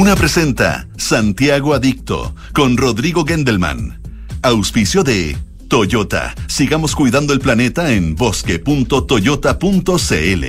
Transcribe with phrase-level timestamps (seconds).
[0.00, 4.00] Duna presenta Santiago Adicto con Rodrigo Gendelman.
[4.40, 5.36] Auspicio de
[5.68, 6.34] Toyota.
[6.46, 10.44] Sigamos cuidando el planeta en bosque.toyota.cl.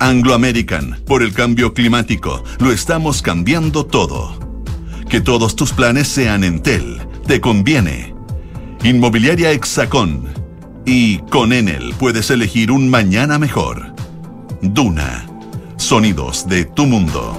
[0.00, 0.98] Anglo American.
[1.06, 2.42] Por el cambio climático.
[2.58, 4.64] Lo estamos cambiando todo.
[5.08, 6.98] Que todos tus planes sean Entel.
[7.28, 8.12] Te conviene.
[8.82, 10.24] Inmobiliaria Hexacón.
[10.84, 13.94] Y con Enel puedes elegir un mañana mejor.
[14.62, 15.26] Duna.
[15.76, 17.38] Sonidos de tu mundo.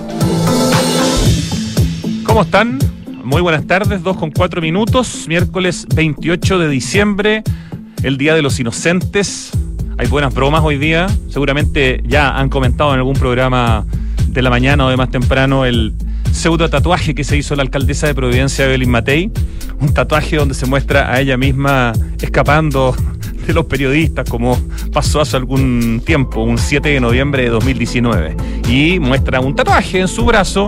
[2.36, 2.80] ¿Cómo están?
[3.24, 7.44] Muy buenas tardes, 2 con 4 minutos, miércoles 28 de diciembre,
[8.04, 9.52] el Día de los Inocentes.
[9.98, 13.86] Hay buenas bromas hoy día, seguramente ya han comentado en algún programa
[14.28, 15.94] de la mañana o de más temprano el
[16.34, 19.32] pseudo tatuaje que se hizo la alcaldesa de Providencia, Evelyn Matei,
[19.80, 22.98] un tatuaje donde se muestra a ella misma escapando
[23.48, 24.60] de los periodistas, como
[24.92, 28.36] pasó hace algún tiempo, un 7 de noviembre de 2019.
[28.68, 30.68] Y muestra un tatuaje en su brazo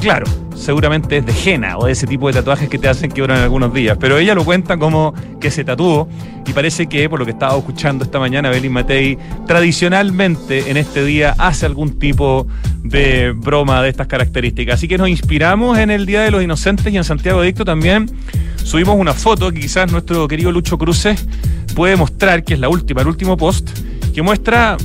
[0.00, 3.10] que, claro, seguramente es de jena o de ese tipo de tatuajes que te hacen
[3.10, 3.96] que duran algunos días.
[3.98, 6.08] Pero ella lo cuenta como que se tatuó
[6.46, 11.04] y parece que, por lo que estaba escuchando esta mañana, Belín Matei tradicionalmente en este
[11.04, 12.46] día hace algún tipo
[12.82, 14.74] de broma de estas características.
[14.74, 18.10] Así que nos inspiramos en el Día de los Inocentes y en Santiago Dicto también
[18.56, 21.26] subimos una foto que quizás nuestro querido Lucho Cruces
[21.74, 23.70] puede mostrar, que es la última, el último post,
[24.14, 24.76] que muestra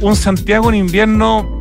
[0.00, 1.59] un Santiago en invierno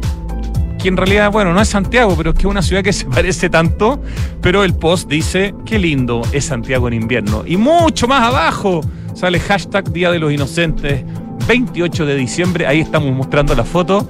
[0.79, 3.05] que en realidad, bueno, no es Santiago, pero es que es una ciudad que se
[3.17, 4.01] parece tanto,
[4.41, 7.43] pero el post dice, qué lindo es Santiago en invierno.
[7.45, 8.81] Y mucho más abajo
[9.13, 11.03] sale hashtag Día de los Inocentes,
[11.47, 14.09] 28 de diciembre, ahí estamos mostrando la foto,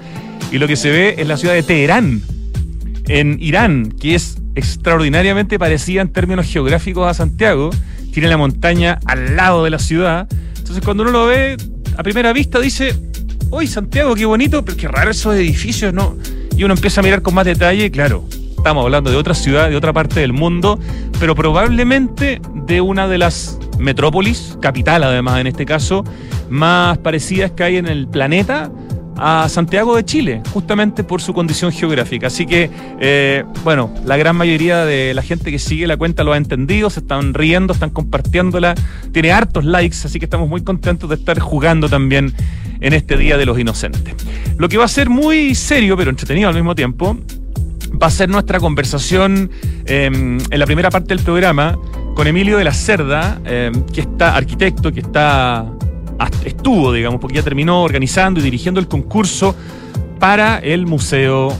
[0.51, 2.21] y lo que se ve es la ciudad de Teherán,
[3.07, 7.71] en Irán, que es extraordinariamente parecida en términos geográficos a Santiago,
[8.13, 11.57] tiene la montaña al lado de la ciudad, entonces cuando uno lo ve
[11.97, 12.95] a primera vista dice,
[13.49, 16.17] uy Santiago, qué bonito, pero qué raro esos edificios, ¿no?
[16.59, 18.25] Y uno empieza a mirar con más detalle, claro,
[18.57, 20.77] estamos hablando de otra ciudad, de otra parte del mundo,
[21.17, 26.03] pero probablemente de una de las metrópolis, capital además en este caso,
[26.49, 28.69] más parecidas que hay en el planeta
[29.19, 32.27] a Santiago de Chile, justamente por su condición geográfica.
[32.27, 32.69] Así que,
[32.99, 36.89] eh, bueno, la gran mayoría de la gente que sigue la cuenta lo ha entendido,
[36.89, 38.75] se están riendo, están compartiéndola,
[39.11, 42.33] tiene hartos likes, así que estamos muy contentos de estar jugando también
[42.81, 44.15] en este Día de los Inocentes.
[44.57, 47.17] Lo que va a ser muy serio, pero entretenido al mismo tiempo,
[48.01, 49.51] va a ser nuestra conversación
[49.85, 51.77] em, en la primera parte del programa
[52.15, 55.65] con Emilio de la Cerda, em, que está arquitecto, que está
[56.43, 59.55] estuvo, digamos, porque ya terminó organizando y dirigiendo el concurso
[60.19, 61.55] para el museo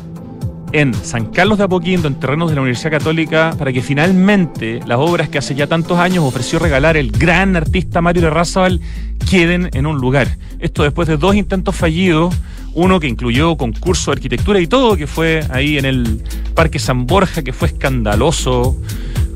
[0.72, 5.00] en San Carlos de Apoquindo, en terrenos de la Universidad Católica, para que finalmente las
[5.00, 8.82] obras que hace ya tantos años ofreció regalar el gran artista Mario de Razabal
[9.30, 10.38] queden en un lugar.
[10.60, 12.36] Esto después de dos intentos fallidos,
[12.74, 17.08] uno que incluyó concurso de arquitectura y todo, que fue ahí en el Parque San
[17.08, 18.78] Borja, que fue escandaloso,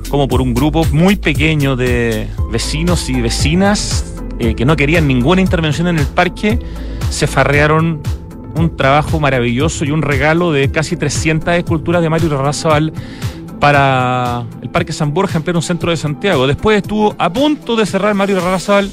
[0.10, 5.42] como por un grupo muy pequeño de vecinos y vecinas eh, que no querían ninguna
[5.42, 6.60] intervención en el parque,
[7.10, 8.02] se farrearon
[8.56, 12.94] un trabajo maravilloso y un regalo de casi 300 esculturas de Mario Razabal
[13.60, 16.48] para el Parque San Borja en pleno centro de Santiago.
[16.48, 18.92] Después estuvo a punto de cerrar Mario Razabal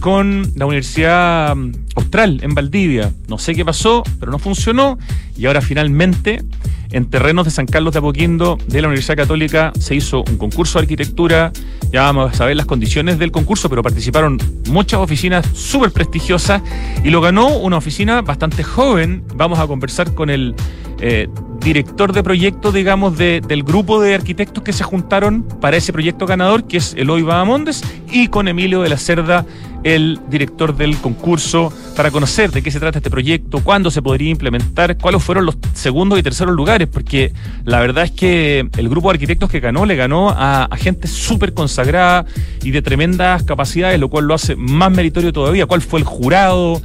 [0.00, 3.12] con la Universidad mm, Austral en Valdivia.
[3.28, 4.98] No sé qué pasó, pero no funcionó
[5.36, 6.42] y ahora finalmente
[6.90, 10.78] en terrenos de San Carlos de Apoquindo de la Universidad Católica se hizo un concurso
[10.78, 11.52] de arquitectura.
[11.92, 16.62] Ya vamos a saber las condiciones del concurso, pero participaron muchas oficinas súper prestigiosas
[17.04, 19.22] y lo ganó una oficina bastante joven.
[19.34, 20.54] Vamos a conversar con el
[21.00, 21.28] eh,
[21.60, 26.64] director de proyecto, digamos, del grupo de arquitectos que se juntaron para ese proyecto ganador,
[26.64, 29.44] que es Eloy Bahamondes, y con Emilio de la Cerda,
[29.84, 34.30] el director del concurso, para conocer de qué se trata este proyecto, cuándo se podría
[34.30, 37.32] implementar, cuáles fueron los segundos y terceros lugares, porque
[37.64, 41.52] la verdad es que el grupo de arquitectos que ganó le ganó a gente súper
[41.52, 42.24] consagrada
[42.62, 45.66] y de tremendas capacidades, lo cual lo hace más meritorio todavía.
[45.66, 46.80] ¿Cuál fue el jurado?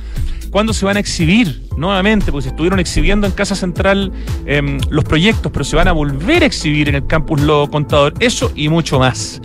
[0.55, 2.31] ¿Cuándo se van a exhibir nuevamente?
[2.31, 4.13] Porque se estuvieron exhibiendo en Casa Central
[4.45, 8.13] em, los proyectos, pero se van a volver a exhibir en el campus Lo Contador.
[8.22, 9.41] Eso y mucho más.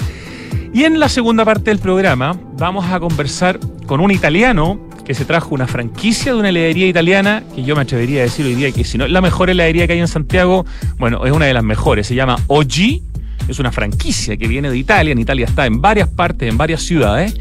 [0.73, 5.25] Y en la segunda parte del programa vamos a conversar con un italiano que se
[5.25, 8.71] trajo una franquicia de una heladería italiana, que yo me atrevería a decir hoy día
[8.71, 10.65] que si no es la mejor heladería que hay en Santiago,
[10.97, 13.01] bueno, es una de las mejores, se llama OG,
[13.49, 16.83] es una franquicia que viene de Italia, en Italia está en varias partes, en varias
[16.83, 17.35] ciudades,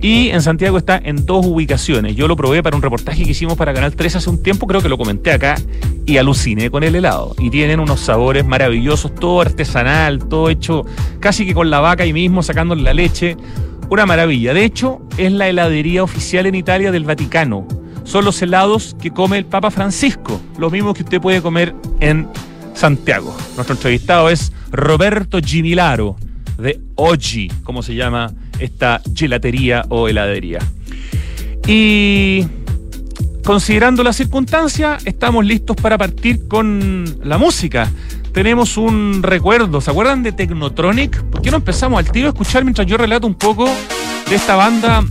[0.00, 2.14] y en Santiago está en dos ubicaciones.
[2.14, 4.80] Yo lo probé para un reportaje que hicimos para Canal 3 hace un tiempo, creo
[4.80, 5.56] que lo comenté acá,
[6.06, 7.34] y aluciné con el helado.
[7.38, 10.86] Y tienen unos sabores maravillosos, todo artesanal, todo hecho
[11.18, 13.36] casi que con la vaca y mismo, sacándole la leche.
[13.90, 14.54] Una maravilla.
[14.54, 17.66] De hecho, es la heladería oficial en Italia del Vaticano.
[18.04, 22.28] Son los helados que come el Papa Francisco, los mismos que usted puede comer en
[22.74, 23.36] Santiago.
[23.56, 26.16] Nuestro entrevistado es Roberto Gimilaro,
[26.56, 30.60] de Oggi, como se llama esta gelatería o heladería.
[31.66, 32.46] Y
[33.44, 37.90] considerando la circunstancia, estamos listos para partir con la música.
[38.32, 41.22] Tenemos un recuerdo, ¿se acuerdan de Technotronic?
[41.24, 43.68] ¿Por qué no empezamos al tiro a escuchar mientras yo relato un poco
[44.28, 45.04] de esta banda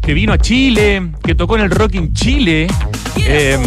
[0.00, 2.66] que vino a Chile, que tocó en el Rock in Chile?
[3.16, 3.58] Eh,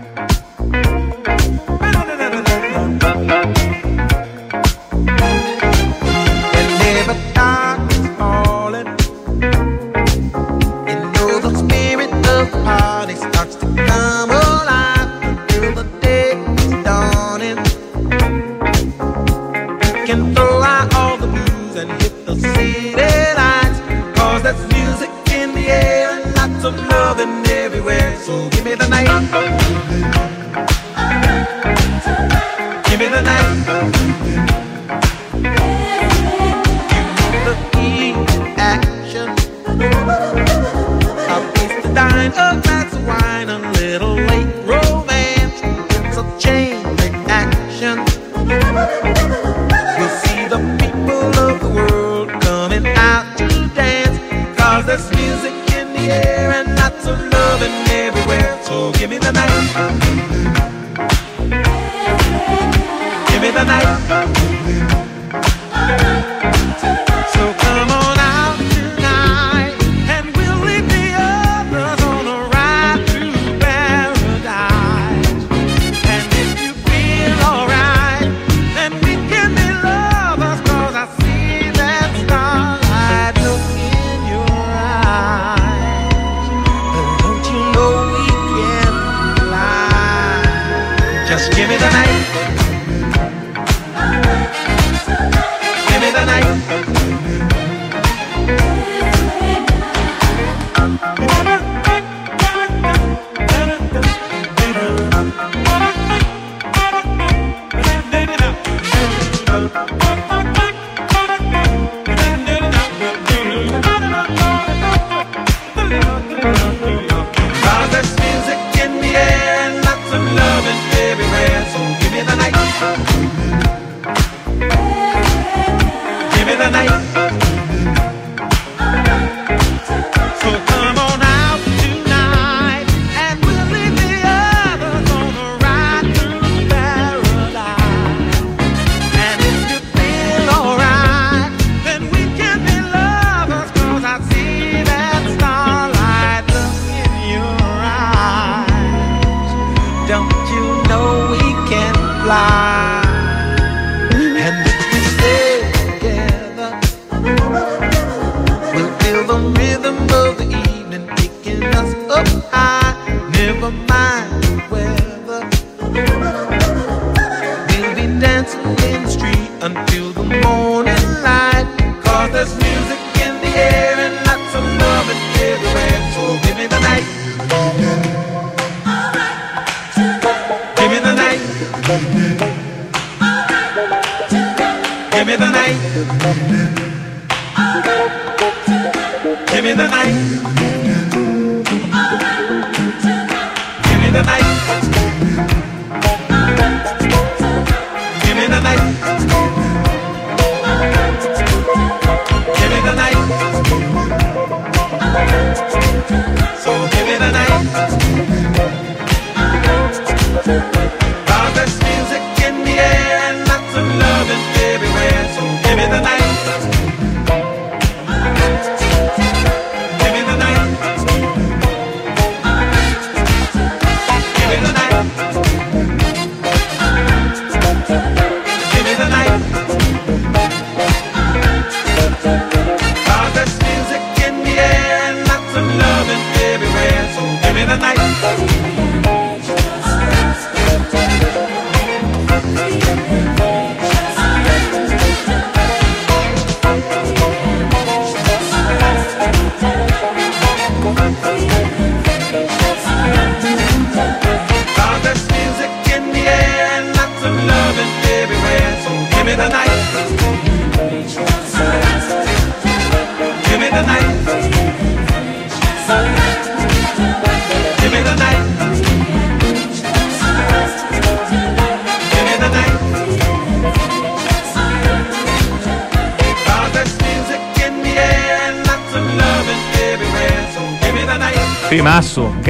[109.86, 110.31] Bye.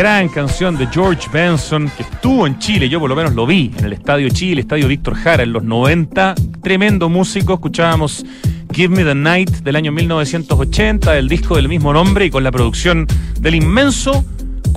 [0.03, 3.71] Gran canción de George Benson que estuvo en Chile, yo por lo menos lo vi
[3.79, 8.27] en el Estadio Chile, Estadio Víctor Jara en los 90, tremendo músico, escuchábamos
[8.73, 12.51] Give Me the Night del año 1980, el disco del mismo nombre y con la
[12.51, 13.07] producción
[13.39, 14.25] del inmenso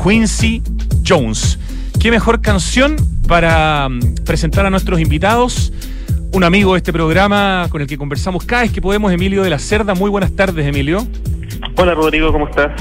[0.04, 0.62] Quincy
[1.04, 1.58] Jones.
[2.00, 2.96] ¿Qué mejor canción
[3.28, 5.74] para mm, presentar a nuestros invitados?
[6.34, 9.50] Un amigo de este programa con el que conversamos cada vez que podemos, Emilio de
[9.50, 9.96] la Cerda.
[9.96, 11.08] Muy buenas tardes, Emilio.
[11.78, 12.80] Hola, Rodrigo, ¿cómo estás?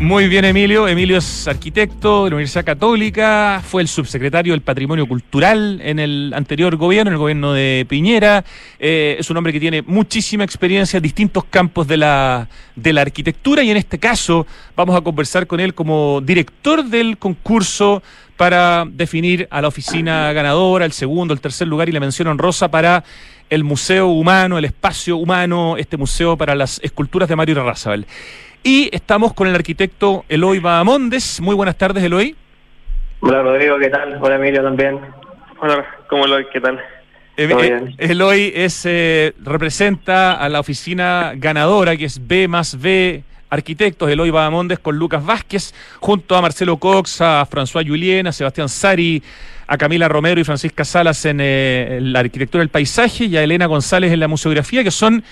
[0.00, 0.88] Muy bien, Emilio.
[0.88, 6.32] Emilio es arquitecto de la Universidad Católica, fue el subsecretario del Patrimonio Cultural en el
[6.34, 8.42] anterior gobierno, en el gobierno de Piñera.
[8.78, 13.02] Eh, es un hombre que tiene muchísima experiencia en distintos campos de la, de la
[13.02, 18.02] arquitectura y en este caso vamos a conversar con él como director del concurso
[18.38, 22.70] para definir a la oficina ganadora, el segundo, el tercer lugar y la mención honrosa
[22.70, 23.04] para
[23.50, 28.06] el Museo Humano, el Espacio Humano, este museo para las esculturas de Mario Razabel.
[28.62, 31.40] Y estamos con el arquitecto Eloy Bahamondes.
[31.40, 32.36] Muy buenas tardes, Eloy.
[33.20, 34.18] Hola, Rodrigo, ¿qué tal?
[34.20, 35.00] Hola, Emilio, también.
[35.60, 36.46] Hola, ¿cómo Eloy?
[36.52, 36.80] ¿Qué tal?
[37.36, 44.10] Eh, Eloy es, eh, representa a la oficina ganadora, que es B más B arquitectos,
[44.10, 49.22] Eloy Badamondes con Lucas Vázquez, junto a Marcelo Cox, a François Julien, a Sebastián Sari,
[49.66, 53.66] a Camila Romero y Francisca Salas en, eh, la arquitectura del paisaje y a Elena
[53.66, 55.24] González en la museografía, que son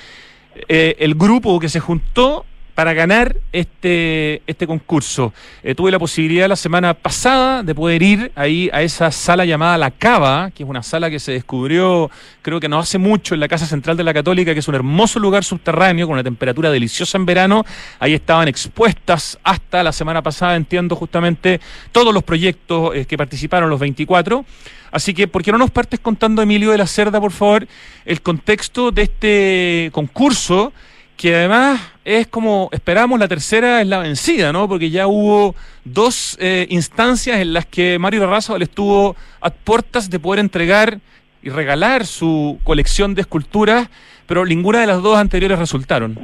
[0.69, 2.45] eh, el grupo que se juntó
[2.79, 5.33] para ganar este, este concurso.
[5.65, 9.77] Eh, tuve la posibilidad la semana pasada de poder ir ahí a esa sala llamada
[9.77, 12.09] La Cava, que es una sala que se descubrió
[12.41, 14.77] creo que no hace mucho en la Casa Central de la Católica, que es un
[14.77, 17.65] hermoso lugar subterráneo con una temperatura deliciosa en verano.
[17.99, 23.69] Ahí estaban expuestas hasta la semana pasada, entiendo justamente, todos los proyectos eh, que participaron,
[23.71, 24.45] los 24.
[24.93, 27.67] Así que, ¿por qué no nos partes contando, Emilio de la Cerda, por favor,
[28.05, 30.73] el contexto de este concurso?
[31.19, 34.67] que además es como esperamos la tercera es la vencida, ¿no?
[34.67, 40.19] Porque ya hubo dos eh, instancias en las que Mario le estuvo a puertas de
[40.19, 41.01] poder entregar
[41.43, 43.91] y regalar su colección de esculturas,
[44.27, 46.19] pero ninguna de las dos anteriores resultaron.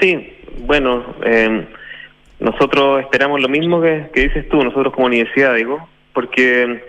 [0.00, 0.28] Sí,
[0.66, 1.68] bueno, eh,
[2.40, 6.82] nosotros esperamos lo mismo que, que dices tú, nosotros como universidad, digo, porque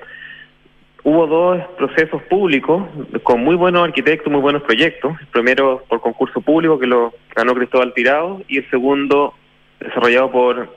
[1.03, 2.84] hubo dos procesos públicos
[3.24, 5.20] con muy buenos arquitectos, muy buenos proyectos.
[5.20, 9.34] El primero por concurso público que lo ganó Cristóbal Tirado y el segundo
[9.79, 10.75] desarrollado por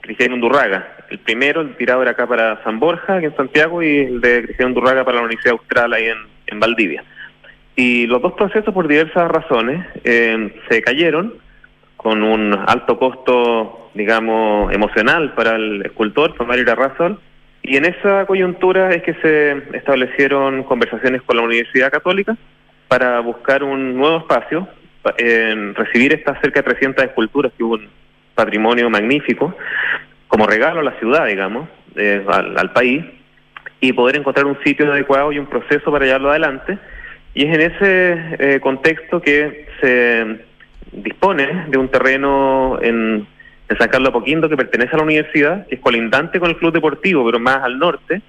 [0.00, 0.96] Cristian Undurraga.
[1.10, 4.44] El primero, el Tirado era acá para San Borja, aquí en Santiago, y el de
[4.44, 7.04] Cristian Undurraga para la Universidad Austral ahí en, en Valdivia.
[7.76, 11.34] Y los dos procesos, por diversas razones, eh, se cayeron
[11.96, 17.20] con un alto costo, digamos, emocional para el escultor, para Mario Razón,
[17.66, 22.36] y en esa coyuntura es que se establecieron conversaciones con la Universidad Católica
[22.86, 24.68] para buscar un nuevo espacio,
[25.18, 27.88] en recibir estas cerca de 300 esculturas, que hubo un
[28.34, 29.56] patrimonio magnífico,
[30.28, 33.04] como regalo a la ciudad, digamos, eh, al, país,
[33.80, 36.78] y poder encontrar un sitio adecuado y un proceso para llevarlo adelante.
[37.34, 40.38] Y es en ese eh, contexto que se
[40.92, 43.26] dispone de un terreno en
[43.68, 46.72] de San Carlos Apoquindo, que pertenece a la universidad, que es colindante con el club
[46.72, 48.22] deportivo, pero más al norte,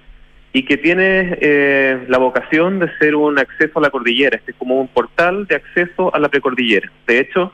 [0.52, 4.36] y que tiene eh, la vocación de ser un acceso a la cordillera.
[4.36, 6.90] Este es como un portal de acceso a la precordillera.
[7.06, 7.52] De hecho,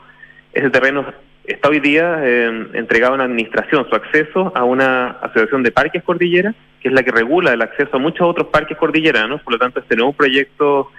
[0.53, 1.05] ese terreno
[1.43, 6.55] está hoy día eh, entregado en administración, su acceso a una asociación de parques cordillera,
[6.81, 9.41] que es la que regula el acceso a muchos otros parques cordilleranos.
[9.41, 10.91] Por lo tanto, este no es un proyecto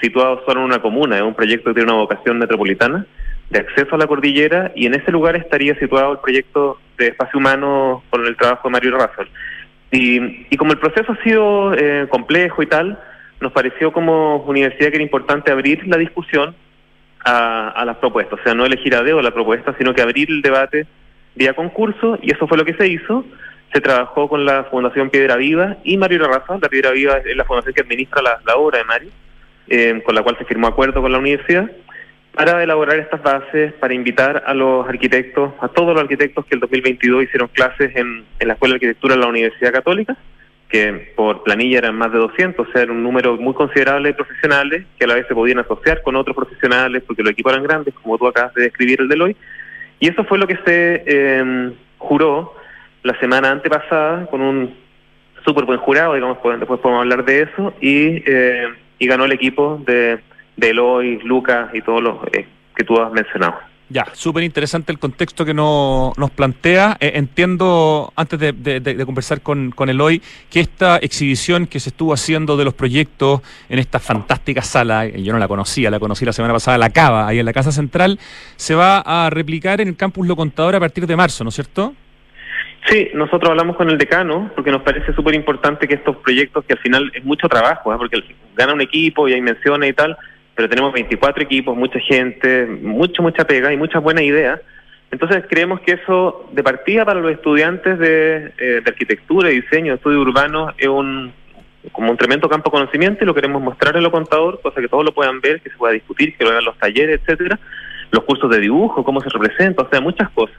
[0.00, 3.06] situado solo en una comuna, es un proyecto que tiene una vocación metropolitana
[3.54, 7.38] de acceso a la cordillera y en ese lugar estaría situado el proyecto de espacio
[7.38, 9.28] humano con el trabajo de Mario Razón.
[9.92, 12.98] Y, y como el proceso ha sido eh, complejo y tal,
[13.40, 16.56] nos pareció como universidad que era importante abrir la discusión
[17.24, 20.28] a, a las propuestas, o sea, no elegir a dedo la propuesta, sino que abrir
[20.30, 20.86] el debate
[21.36, 23.24] vía concurso, y eso fue lo que se hizo.
[23.72, 27.44] Se trabajó con la Fundación Piedra Viva y Mario Razón, la Piedra Viva es la
[27.44, 29.10] fundación que administra la, la obra de Mario,
[29.68, 31.70] eh, con la cual se firmó acuerdo con la universidad
[32.34, 36.60] para elaborar estas bases, para invitar a los arquitectos, a todos los arquitectos que el
[36.60, 40.16] 2022 hicieron clases en, la Escuela de Arquitectura de la Universidad Católica,
[40.68, 44.14] que por planilla eran más de 200, o sea, era un número muy considerable de
[44.14, 47.64] profesionales que a la vez se podían asociar con otros profesionales porque los equipos eran
[47.64, 49.36] grandes, como tú acabas de describir el de hoy.
[50.00, 52.54] Y eso fue lo que se em, juró
[53.04, 54.74] la semana antepasada con un
[55.44, 58.66] súper buen jurado, digamos, después podemos hablar de eso, y, eh,
[58.98, 60.18] y ganó el equipo de
[60.56, 63.56] de Eloy, Lucas y todos los eh, que tú has mencionado.
[63.90, 66.96] Ya, súper interesante el contexto que nos plantea.
[67.00, 72.56] Eh, entiendo, antes de, conversar con, con, Eloy, que esta exhibición que se estuvo haciendo
[72.56, 76.32] de los proyectos en esta fantástica sala, eh, yo no la conocía, la conocí la
[76.32, 78.18] semana pasada, la Cava, ahí en la Casa Central,
[78.56, 81.54] se va a replicar en el Campus Lo Contador a partir de marzo, ¿no es
[81.54, 81.94] cierto?
[82.88, 86.72] Sí, nosotros hablamos con el decano porque nos parece súper importante que estos proyectos, que
[86.72, 87.96] al final es mucho trabajo, ¿eh?
[87.98, 88.22] porque
[88.56, 90.16] gana un equipo y hay menciones y tal,
[90.54, 94.60] pero tenemos 24 equipos, mucha gente, mucho, mucha pega y muchas buenas ideas.
[95.10, 100.20] Entonces creemos que eso de partida para los estudiantes de, eh, arquitectura, diseño, de estudio
[100.20, 101.32] urbano es un
[101.92, 104.88] como un tremendo campo de conocimiento y lo queremos mostrar en lo contador, cosa que
[104.88, 107.60] todos lo puedan ver, que se pueda discutir, que lo vean los talleres, etcétera,
[108.10, 110.56] los cursos de dibujo, cómo se representa, o sea, muchas cosas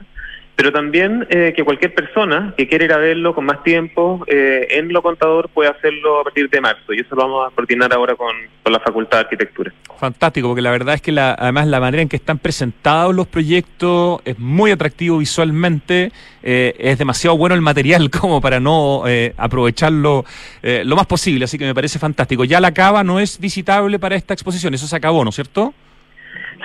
[0.56, 4.66] pero también eh, que cualquier persona que quiera ir a verlo con más tiempo eh,
[4.70, 7.92] en lo contador puede hacerlo a partir de marzo y eso lo vamos a coordinar
[7.92, 8.34] ahora con,
[8.64, 9.72] la Facultad de Arquitectura.
[9.96, 13.28] Fantástico, porque la verdad es que la, además la manera en que están presentados los
[13.28, 16.10] proyectos es muy atractivo visualmente,
[16.42, 19.04] eh, es demasiado bueno el material como para no
[19.36, 20.24] aprovecharlo
[20.62, 22.44] lo más posible, así que me parece fantástico.
[22.44, 25.74] Ya la cava no es visitable para esta exposición, eso se acabó, ¿no es cierto?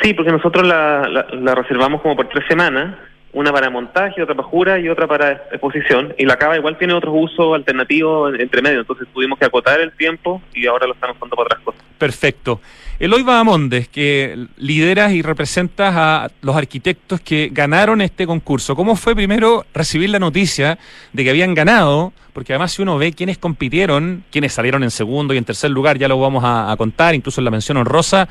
[0.01, 2.95] Sí, porque nosotros la, la reservamos como por tres semanas
[3.33, 6.13] una para montaje, otra para jura y otra para exposición.
[6.17, 9.91] Y la cava igual tiene otros usos alternativos entre medio, entonces tuvimos que acotar el
[9.93, 11.81] tiempo y ahora lo estamos usando para otras cosas.
[11.97, 12.61] Perfecto.
[12.99, 18.75] Eloy Bahamondes, que lideras y representas a los arquitectos que ganaron este concurso.
[18.75, 20.77] ¿Cómo fue primero recibir la noticia
[21.11, 22.13] de que habían ganado?
[22.33, 25.97] Porque además si uno ve quiénes compitieron, quiénes salieron en segundo y en tercer lugar,
[25.97, 28.29] ya lo vamos a, a contar, incluso en la mención honrosa,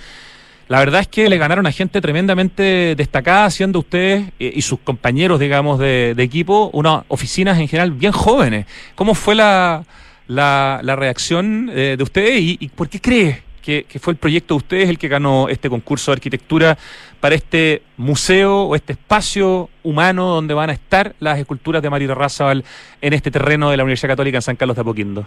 [0.70, 4.78] la verdad es que le ganaron a gente tremendamente destacada, siendo ustedes eh, y sus
[4.78, 8.66] compañeros, digamos, de, equipo, unas oficinas en general bien jóvenes.
[8.94, 9.82] ¿Cómo fue la,
[10.28, 14.88] la, reacción eh, de ustedes y, por qué cree que, fue el proyecto de ustedes
[14.88, 16.78] el que ganó este concurso de arquitectura
[17.18, 22.14] para este museo o este espacio humano donde van a estar las esculturas de Mario
[22.14, 22.64] Razabal
[23.00, 25.26] en este terreno de la Universidad Católica en San Carlos de Apoquindo?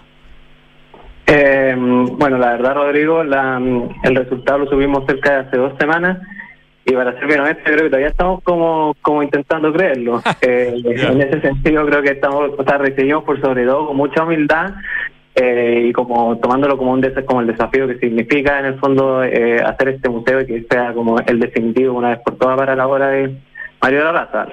[1.28, 6.20] Eh, bueno, la verdad, Rodrigo, el resultado lo subimos cerca de hace dos semanas
[6.86, 10.22] y para ser bien honesto, creo que todavía estamos como, como intentando creerlo.
[10.42, 14.24] Eh, en ese sentido, creo que estamos, o sea, recibimos por sobre todo con mucha
[14.24, 14.74] humildad
[15.36, 19.62] eh, y como tomándolo como un como el desafío que significa en el fondo eh,
[19.62, 22.88] hacer este museo y que sea como el definitivo una vez por todas para la
[22.88, 23.38] obra de
[23.82, 24.48] Mario de la Raza.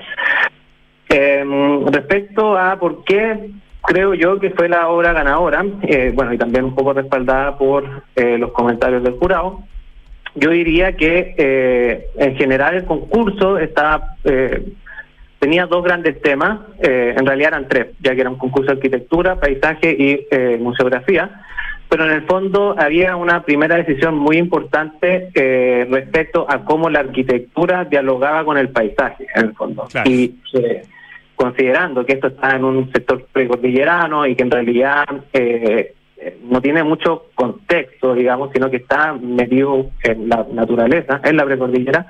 [1.91, 3.51] respecto a por qué
[3.83, 8.05] creo yo que fue la obra ganadora, eh, bueno, y también un poco respaldada por
[8.17, 9.61] eh, los comentarios del jurado.
[10.35, 14.17] Yo diría que eh, en general el concurso estaba,
[15.41, 19.41] tenía dos grandes temas, en realidad eran tres, ya que era un concurso de arquitectura,
[19.41, 21.43] paisaje y museografía,
[21.89, 25.31] pero en el fondo había una primera decisión muy importante
[25.91, 29.89] respecto a cómo la arquitectura dialogaba con el paisaje, en el fondo.
[30.05, 30.37] Y
[31.41, 35.95] considerando que esto está en un sector precordillerano y que en realidad eh,
[36.45, 42.09] no tiene mucho contexto, digamos, sino que está metido en la naturaleza, en la precordillera.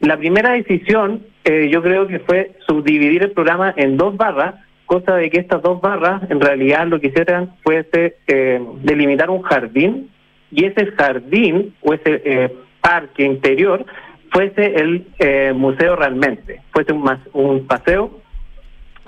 [0.00, 4.54] La primera decisión eh, yo creo que fue subdividir el programa en dos barras,
[4.86, 9.42] cosa de que estas dos barras en realidad lo que hicieran fuese eh, delimitar un
[9.42, 10.08] jardín
[10.50, 13.84] y ese jardín o ese parque interior
[14.32, 18.19] fuese el museo realmente, fuese un, un paseo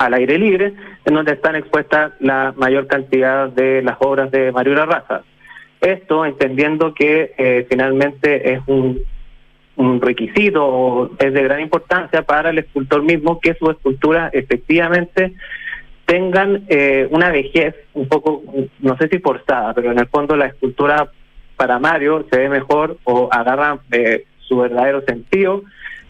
[0.05, 4.75] al aire libre, en donde están expuestas la mayor cantidad de las obras de Mario
[4.85, 5.23] Raza.
[5.81, 9.01] Esto entendiendo que eh, finalmente es un,
[10.01, 15.33] requisito es de gran importancia para el escultor mismo que sus esculturas efectivamente
[16.05, 18.43] tengan eh, una vejez un poco,
[18.81, 21.11] no sé si forzada, pero en el fondo la escultura
[21.57, 25.63] para Mario se ve mejor o agarra eh, su verdadero sentido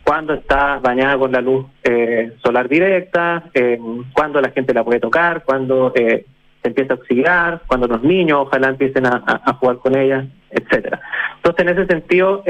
[0.04, 3.78] cuando está bañada con la luz eh, solar directa, eh,
[4.12, 6.26] cuando la gente la puede tocar, cuando eh,
[6.62, 11.00] se empieza a oxidar, cuando los niños ojalá empiecen a, jugar con ella, etcétera.
[11.36, 12.44] Entonces, en ese sentido,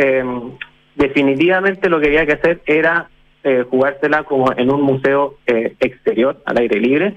[0.95, 3.09] definitivamente lo que había que hacer era
[3.71, 7.15] jugársela como en un museo exterior, al aire libre,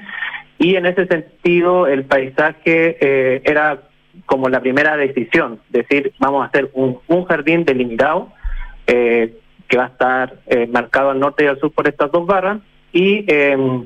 [0.58, 3.82] y en ese sentido el paisaje era
[4.26, 8.32] como la primera decisión, decir, vamos a hacer un, jardín delimitado,
[8.88, 9.34] eh,
[9.68, 12.60] que va a estar eh, marcado al norte y al sur por estas dos barras
[12.94, 13.86] y em,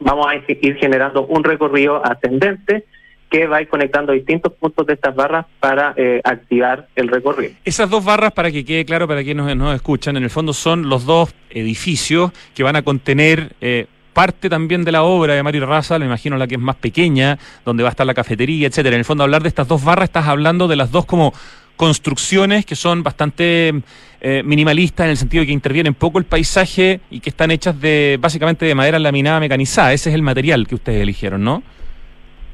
[0.00, 2.84] vamos a ir generando un recorrido ascendente
[3.30, 7.52] que va a ir conectando distintos puntos de estas barras para eh, activar el recorrido.
[7.64, 10.88] Esas dos barras, para que quede claro para quienes nos, escuchan, en el fondo son
[10.88, 15.66] los dos edificios que van a contener eh, parte también de la obra de Mario
[15.66, 18.96] Raza, me imagino la que es más pequeña, donde va a estar la cafetería, etcétera.
[18.96, 21.32] En el fondo, hablar de estas dos barras, estás hablando de las dos como
[21.78, 23.72] construcciones que son bastante
[24.20, 27.80] eh, minimalistas en el sentido de que intervienen poco el paisaje y que están hechas
[27.80, 29.92] de básicamente de madera laminada mecanizada.
[29.92, 31.62] Ese es el material que ustedes eligieron, ¿no?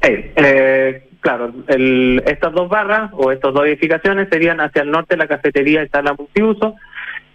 [0.03, 5.83] Eh, claro, estas dos barras o estas dos edificaciones serían hacia el norte la cafetería
[5.83, 6.75] y sala multiuso.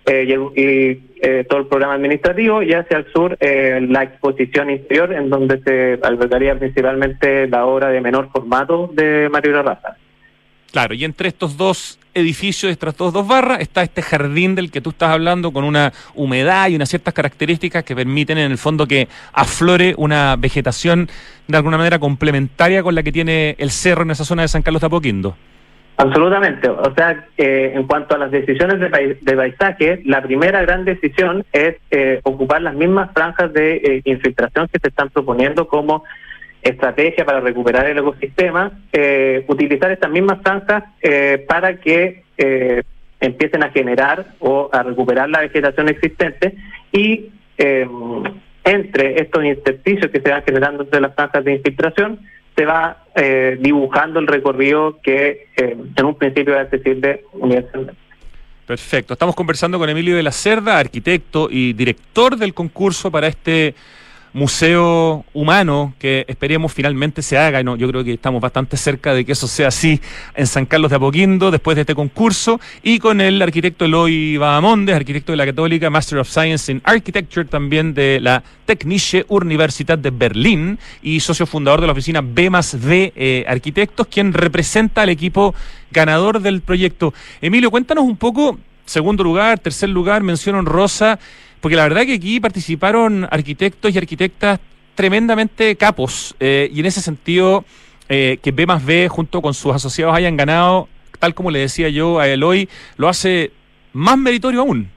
[0.07, 1.11] eh, y,
[1.49, 6.59] todo el programa administrativo y hacia el sur la exposición interior en donde se albergaría
[6.59, 9.97] principalmente la obra de menor formato de Mario Raza.
[10.73, 14.81] Claro, y entre estos dos edificios, estas dos, dos barras, está este jardín del que
[14.81, 18.87] tú estás hablando con una humedad y unas ciertas características que permiten en el fondo
[18.87, 21.09] que aflore una vegetación
[21.47, 24.63] de alguna manera complementaria con la que tiene el cerro en esa zona de San
[24.63, 25.37] Carlos de Apoquindo.
[26.01, 26.67] Absolutamente.
[26.71, 31.45] O sea, eh, en cuanto a las decisiones de, de, paisaje, la primera gran decisión
[31.53, 36.05] es eh, ocupar las mismas franjas de eh, infiltración que se están proponiendo como
[36.63, 42.83] estrategia para recuperar el ecosistema, eh, utilizar estas mismas franjas eh, para que eh,
[43.21, 46.55] empiecen a generar o a recuperar la vegetación existente
[46.93, 47.31] y
[48.65, 52.21] entre estos intersticios que se van generando entre las franjas de infiltración
[52.57, 53.05] se va
[53.59, 58.01] dibujando el recorrido que en un principio es accesible universalmente.
[58.71, 59.13] Perfecto.
[59.13, 63.75] Estamos conversando con Emilio de la Cerda, arquitecto y director del concurso para este
[64.33, 67.63] museo humano que esperemos finalmente se haga.
[67.63, 70.01] No, yo creo que estamos bastante cerca de que eso sea así
[70.35, 74.95] en San Carlos de Apoquindo después de este concurso y con el arquitecto Eloy Bahamondes,
[74.95, 80.11] arquitecto de la Católica, Master of Science in Architecture también de la Technische Universität de
[80.11, 85.09] Berlín y socio fundador de la oficina B más B eh, Arquitectos, quien representa al
[85.09, 85.55] equipo
[85.91, 87.13] ganador del proyecto.
[87.41, 91.19] Emilio, cuéntanos un poco, segundo lugar, tercer lugar, mención honrosa.
[91.61, 94.61] Porque la verdad que aquí participaron arquitectos y arquitectas
[94.95, 96.35] tremendamente capos.
[96.41, 97.65] Eh, y en ese sentido,
[98.09, 101.89] eh, que B más B junto con sus asociados hayan ganado, tal como le decía
[101.89, 103.53] yo a Eloy, lo hace
[103.93, 104.89] más meritorio aún.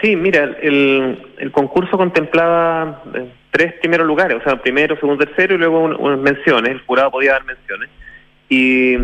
[0.00, 5.54] Sí, mira, el, el concurso contemplaba eh, tres primeros lugares, o sea, primero, segundo, tercero
[5.54, 6.70] y luego unas menciones.
[6.70, 7.90] El jurado podía dar menciones.
[8.48, 8.96] Y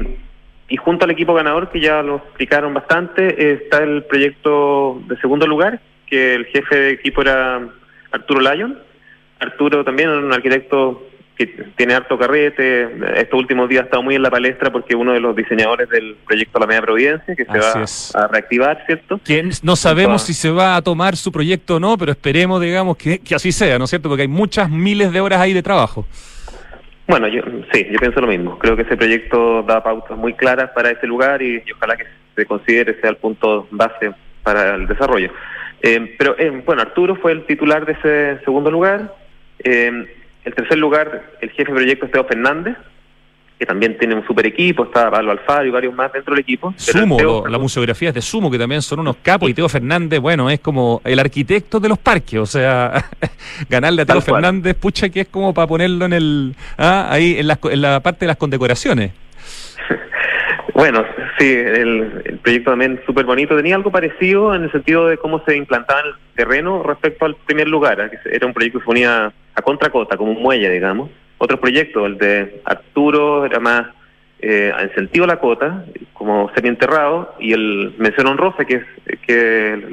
[0.68, 5.46] y junto al equipo ganador, que ya lo explicaron bastante, está el proyecto de segundo
[5.46, 7.60] lugar, que el jefe de equipo era
[8.10, 8.78] Arturo Lyon.
[9.40, 11.46] Arturo también es un arquitecto que
[11.76, 12.88] tiene harto carrete,
[13.20, 16.16] estos últimos días ha estado muy en la palestra porque uno de los diseñadores del
[16.24, 19.20] proyecto La Media Providencia, que se va a reactivar, ¿cierto?
[19.24, 22.96] Que no sabemos si se va a tomar su proyecto o no, pero esperemos, digamos,
[22.96, 24.08] que, que así sea, ¿no es cierto?
[24.08, 26.06] Porque hay muchas miles de horas ahí de trabajo.
[27.06, 28.58] Bueno, yo sí, yo pienso lo mismo.
[28.58, 32.46] Creo que ese proyecto da pautas muy claras para ese lugar y, ojalá que se
[32.46, 34.12] considere sea el punto base
[34.42, 35.30] para el desarrollo.
[35.82, 39.14] Eh, pero eh, bueno, Arturo fue el titular de ese segundo lugar.
[39.58, 40.06] Eh,
[40.44, 42.76] el tercer lugar, el jefe de proyecto Esteban Fernández,
[43.64, 46.74] que también tiene un super equipo, está Pablo Alfaro y varios más dentro del equipo.
[46.76, 50.50] Sumo, la museografía es de Sumo, que también son unos capos, y Teo Fernández, bueno,
[50.50, 53.06] es como el arquitecto de los parques, o sea,
[53.70, 57.48] ganarle a Teo Fernández, pucha que es como para ponerlo en el, ah, ahí en
[57.48, 59.12] la, en la parte de las condecoraciones.
[60.74, 61.04] Bueno,
[61.38, 63.54] sí, el, proyecto también súper bonito.
[63.56, 67.68] Tenía algo parecido en el sentido de cómo se implantaba el terreno respecto al primer
[67.68, 68.10] lugar.
[68.24, 71.10] Era un proyecto que se ponía a contracota, como un muelle, digamos
[71.44, 73.86] otro proyecto, el de Arturo, era más
[74.40, 79.86] eh, en sentido la cota, como semienterrado, y el mención honrosa, que es que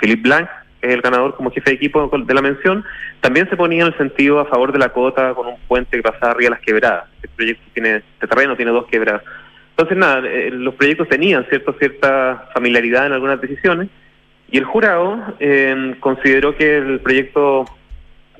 [0.00, 0.48] Philippe Blanc,
[0.82, 2.84] es el ganador como jefe de equipo de la mención,
[3.20, 6.02] también se ponía en el sentido a favor de la cota con un puente que
[6.02, 7.04] pasaba arriba de las quebradas.
[7.16, 9.22] Este proyecto tiene, este terreno tiene dos quebradas.
[9.70, 13.88] Entonces, nada, eh, los proyectos tenían cierto, cierta familiaridad en algunas decisiones,
[14.50, 17.64] y el jurado eh, consideró que el proyecto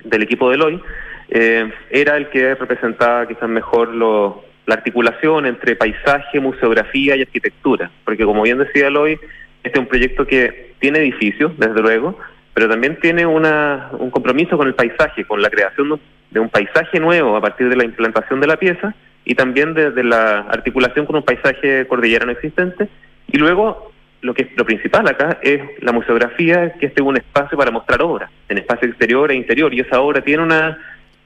[0.04, 0.82] del equipo de Eloy
[1.28, 7.90] eh, era el que representaba quizás mejor lo, la articulación entre paisaje, museografía y arquitectura,
[8.04, 9.18] porque como bien decía Eloy,
[9.62, 12.18] este es un proyecto que tiene edificios, desde luego,
[12.54, 17.00] pero también tiene una, un compromiso con el paisaje, con la creación de un paisaje
[17.00, 21.16] nuevo a partir de la implantación de la pieza y también desde la articulación con
[21.16, 22.88] un paisaje cordillerano existente.
[23.26, 27.16] Y luego, lo que es lo principal acá es la museografía, que este es un
[27.16, 30.78] espacio para mostrar obras, en espacio exterior e interior, y esa obra tiene una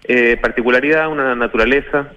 [0.04, 2.08] eh, particularidad, una naturaleza,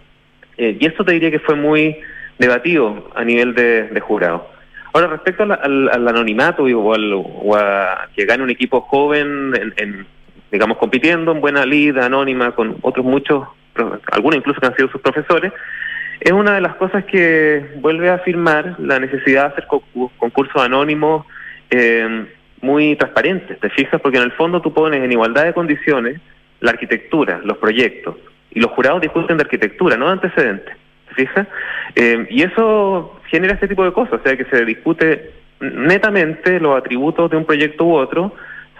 [0.58, 1.98] eh, y esto te diría que fue muy
[2.38, 4.50] debatido a nivel de, jurado.
[4.93, 10.06] Ahora, respecto al, anonimato o, a que gane un equipo joven, en,
[10.52, 13.48] digamos, compitiendo en buena lida anónima con otros muchos,
[14.12, 15.52] algunos incluso que han sido sus profesores,
[16.19, 21.26] es una de las cosas que vuelve a afirmar la necesidad de hacer concursos anónimos
[21.69, 22.26] eh,
[22.62, 24.00] muy transparentes, ¿te fijas?
[24.00, 26.22] Porque en el fondo tú pones en igualdad de condiciones
[26.63, 28.15] la arquitectura, los proyectos,
[28.52, 30.76] y los jurados discuten de arquitectura, no de antecedentes,
[31.10, 31.45] ¿se fija?
[31.93, 36.78] Eh, y eso genera este tipo de cosas, o sea, que se discute netamente los
[36.78, 38.34] atributos de un proyecto u otro,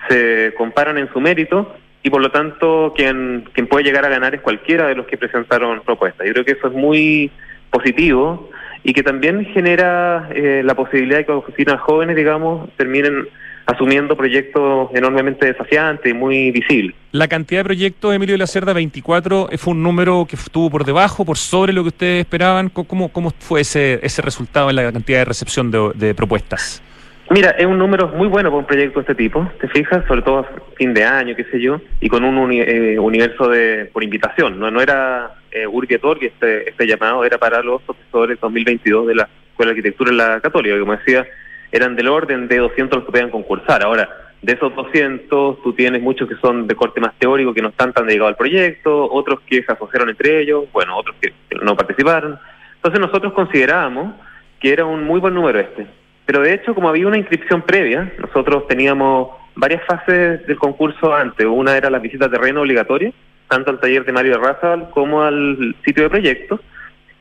[0.08, 4.34] se comparan en su mérito, y por lo tanto quien, quien puede llegar a ganar
[4.34, 6.26] es cualquiera de los que presentaron propuestas.
[6.26, 7.32] Yo creo que eso es muy
[7.70, 8.50] positivo
[8.84, 13.28] y que también genera eh, la posibilidad de que oficinas jóvenes, digamos, terminen
[13.66, 16.96] asumiendo proyectos enormemente desafiantes y muy visibles.
[17.12, 20.86] La cantidad de proyectos, Emilio de la Cerda, 24, ¿fue un número que estuvo por
[20.86, 22.70] debajo, por sobre lo que ustedes esperaban?
[22.70, 26.82] ¿Cómo, cómo fue ese, ese resultado en la cantidad de recepción de, propuestas?
[27.30, 30.06] Mira, es un número muy bueno para un proyecto de este tipo, ¿te fijas?
[30.08, 33.86] Sobre todo a fin de año, qué sé yo, y con un eh, universo de
[33.86, 34.60] por invitación.
[34.60, 39.16] No, no era eh, Urbi que este, este llamado era para los profesores 2022 de
[39.16, 41.26] la Escuela de Arquitectura en la Católica, como decía,
[41.74, 43.84] eran del orden de 200 los que podían concursar.
[43.84, 44.08] Ahora,
[44.44, 47.92] de esos 200, tú tienes muchos que son de corte más teórico, que no están
[47.92, 51.34] tan dedicados al proyecto, otros que se asociaron entre ellos, bueno, otros que
[51.64, 52.38] no participaron.
[52.76, 54.14] Entonces nosotros considerábamos
[54.60, 55.88] que era un muy buen número este.
[56.26, 61.46] Pero de hecho, como había una inscripción previa, nosotros teníamos varias fases del concurso antes.
[61.46, 63.12] Una era la visita de terreno obligatoria,
[63.48, 66.60] tanto al taller de Mario Razal como al sitio de proyectos.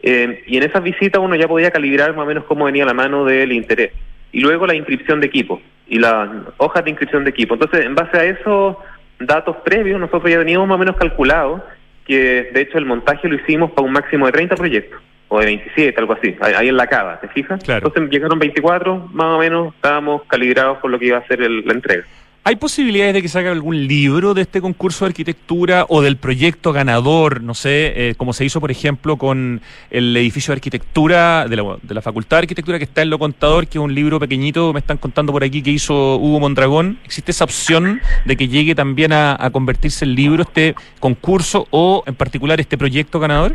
[0.02, 2.94] Eh, y en esas visitas uno ya podía calibrar más o menos cómo venía la
[2.94, 3.92] mano del interés.
[4.32, 7.54] Y luego la inscripción de equipo y las hojas de inscripción de equipo.
[7.54, 8.76] Entonces, en base a esos
[9.20, 11.64] datos previos, nosotros ya teníamos más o menos calculado
[12.06, 15.46] que, de hecho, el montaje lo hicimos para un máximo de 30 proyectos o de
[15.46, 17.66] 27, algo así, ahí en la cava, ¿te fijas?
[17.66, 21.72] Entonces llegaron 24, más o menos estábamos calibrados con lo que iba a ser la
[21.72, 22.04] entrega.
[22.44, 26.72] ¿Hay posibilidades de que salga algún libro de este concurso de arquitectura o del proyecto
[26.72, 27.40] ganador?
[27.40, 31.76] No sé, eh, como se hizo, por ejemplo, con el edificio de arquitectura de la,
[31.80, 34.72] de la, Facultad de Arquitectura que está en Lo Contador, que es un libro pequeñito,
[34.72, 36.98] me están contando por aquí, que hizo Hugo Mondragón.
[37.04, 42.16] ¿Existe esa opción de que llegue también a, convertirse en libro este concurso o, en
[42.16, 43.54] particular, este proyecto ganador?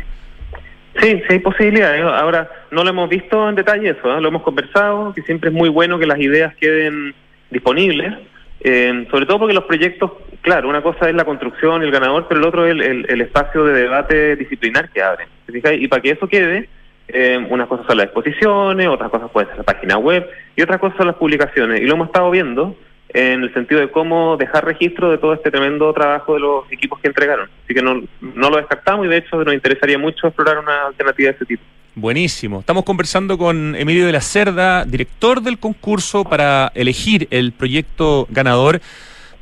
[0.98, 2.02] Sí, sí hay posibilidades.
[2.04, 4.18] Ahora, no lo hemos visto en detalle eso, ¿eh?
[4.18, 7.14] lo hemos conversado, que siempre es muy bueno que las ideas queden
[7.50, 8.14] disponibles
[8.60, 12.40] eh, sobre todo porque los proyectos, claro, una cosa es la construcción el ganador, pero
[12.40, 15.28] el otro es el, espacio de debate disciplinar que abren.
[15.48, 16.68] Y para que eso quede,
[17.08, 20.80] eh, unas cosas son las exposiciones, otras cosas puede ser la página web y otras
[20.80, 21.80] cosas son las publicaciones.
[21.80, 22.76] Y lo hemos estado viendo
[23.10, 26.98] en el sentido de cómo dejar registro de todo este tremendo trabajo de los equipos
[27.00, 27.48] que entregaron.
[27.64, 31.30] Así que no, no lo descartamos y de hecho nos interesaría mucho explorar una alternativa
[31.30, 31.62] de ese tipo.
[32.00, 32.60] Buenísimo.
[32.60, 38.80] Estamos conversando con Emilio de la Cerda, director del concurso para elegir el proyecto ganador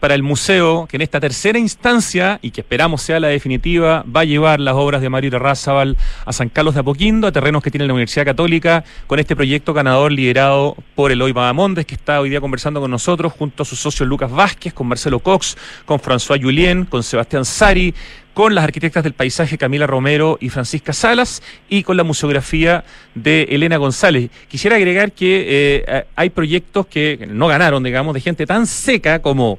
[0.01, 4.21] para el museo, que en esta tercera instancia, y que esperamos sea la definitiva, va
[4.21, 7.71] a llevar las obras de Mario Razabal a San Carlos de Apoquindo, a terrenos que
[7.71, 12.31] tiene la Universidad Católica, con este proyecto ganador liderado por Eloy Badamondes, que está hoy
[12.31, 16.41] día conversando con nosotros, junto a su socio Lucas Vázquez, con Marcelo Cox, con François
[16.43, 17.95] Julien, con Sebastián Sari,
[18.37, 23.45] con las arquitectas del paisaje Camila Romero y Francisca Salas y con la museografía de
[23.45, 24.29] Elena González.
[24.47, 29.59] Quisiera agregar que eh, hay proyectos que no ganaron, digamos, de gente tan seca como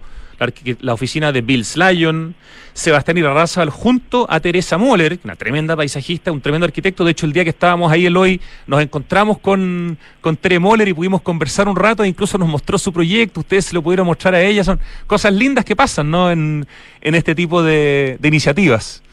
[0.81, 2.35] la, oficina de Bill Lyon,
[2.73, 7.03] Sebastián Irarrázaval junto a Teresa Moller, una tremenda paisajista, un tremendo arquitecto.
[7.03, 10.93] De hecho, el día que estábamos ahí, hoy nos encontramos con, con Tere Moller y
[10.93, 14.35] pudimos conversar un rato, e incluso nos mostró su proyecto, ustedes se lo pudieron mostrar
[14.35, 14.63] a ella.
[14.63, 16.31] Son cosas lindas que pasan ¿no?
[16.31, 16.67] en,
[17.01, 19.03] en este tipo de, iniciativas.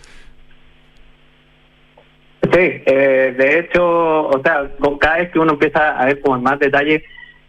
[2.43, 6.39] Sí, eh, de hecho, o sea, con cada vez que uno empieza a ver como
[6.41, 7.03] más detalles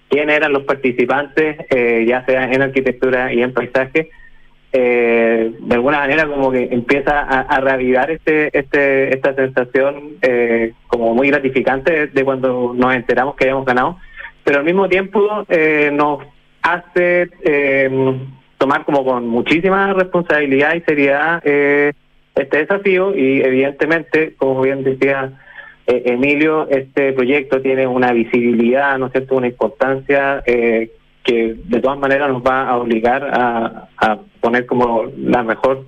[0.10, 4.10] quiénes eran los participantes, eh, ya sea en arquitectura y en paisaje,
[4.72, 10.74] eh, de alguna manera como que empieza a, a reavivar este, este, esta sensación eh,
[10.88, 13.98] como muy gratificante de cuando nos enteramos que habíamos ganado,
[14.44, 15.46] pero al mismo tiempo
[15.94, 16.20] nos
[16.62, 17.30] hace
[18.58, 25.32] tomar como con muchísima responsabilidad y seriedad este desafío y evidentemente, como bien decía
[25.88, 30.92] eh, Emilio, este proyecto tiene una visibilidad, ¿no es cierto?, una importancia eh,
[31.24, 35.88] que de todas maneras nos va a obligar a, poner como la mejor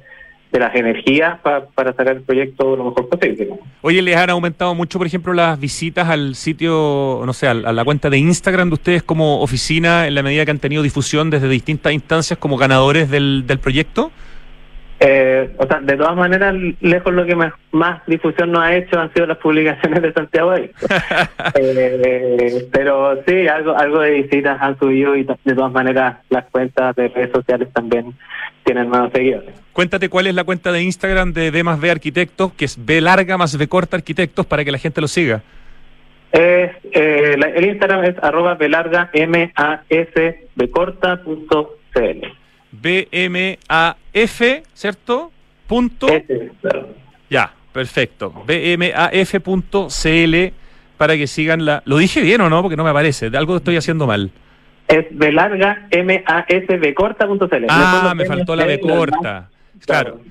[0.52, 3.50] de las energías para sacar el proyecto lo mejor posible.
[3.82, 7.86] Oye, ¿les han aumentado mucho, por ejemplo, las visitas al sitio, no sé, a, la
[7.86, 11.50] cuenta de Instagram de ustedes como oficina en la medida que han tenido difusión desde
[11.50, 14.12] distintas instancias como ganadores del, del proyecto?
[15.00, 19.14] Eh, o sea, de todas maneras, lejos lo que más, difusión nos ha hecho han
[19.14, 20.56] sido las publicaciones de Santiago
[21.56, 26.96] eh, pero sí, algo algo de visitas han subido y de todas maneras las cuentas
[26.96, 28.16] de redes sociales también
[28.64, 29.54] tienen nuevos seguidores.
[29.72, 33.00] Cuéntate cuál es la cuenta de Instagram de B más B Arquitectos, que es B
[33.00, 35.44] larga más B corta Arquitectos, para que la gente lo siga.
[36.32, 42.28] Es, eh, el Instagram es arroba B larga M A S B corta punto CL.
[42.72, 44.42] BMAF,
[44.74, 45.32] ¿cierto?
[45.68, 46.08] Punto.
[47.30, 48.32] Ya, perfecto.
[48.46, 50.36] BMAF.cl
[50.98, 51.84] para que sigan la.
[51.86, 52.62] ¿Lo dije bien o no?
[52.62, 53.30] Porque no me aparece.
[53.30, 54.32] De algo estoy haciendo mal.
[54.88, 59.50] Es B larga M A S B corta punto Ah, me faltó la B corta.
[59.86, 60.22] Claro.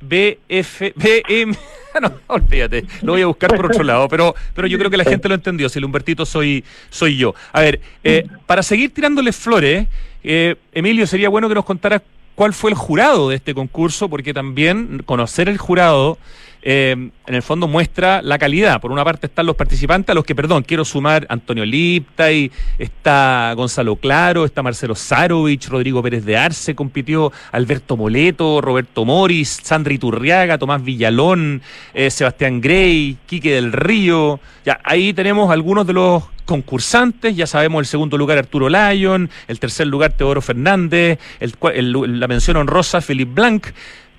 [0.00, 1.56] BF, BM.
[2.02, 5.04] No, olvídate, lo voy a buscar por otro lado, pero, pero yo creo que la
[5.04, 5.68] gente lo entendió.
[5.68, 7.36] Si el Humbertito soy, soy yo.
[7.52, 9.86] A ver, eh, para seguir tirándole flores,
[10.24, 12.02] eh, Emilio, sería bueno que nos contaras
[12.34, 16.18] cuál fue el jurado de este concurso, porque también conocer el jurado
[16.66, 16.92] eh,
[17.26, 18.80] en el fondo muestra la calidad.
[18.80, 23.52] Por una parte están los participantes, a los que, perdón, quiero sumar Antonio Liptay, está
[23.54, 29.98] Gonzalo Claro, está Marcelo Zarovich, Rodrigo Pérez de Arce compitió, Alberto Moleto, Roberto Moris, Sandri
[29.98, 31.60] Turriaga, Tomás Villalón,
[31.92, 34.40] eh, Sebastián Grey, Quique del Río.
[34.64, 39.60] Ya, ahí tenemos algunos de los concursantes, ya sabemos el segundo lugar Arturo Lyon, el
[39.60, 43.66] tercer lugar Teodoro Fernández, el, la mención honrosa Felipe Blanc.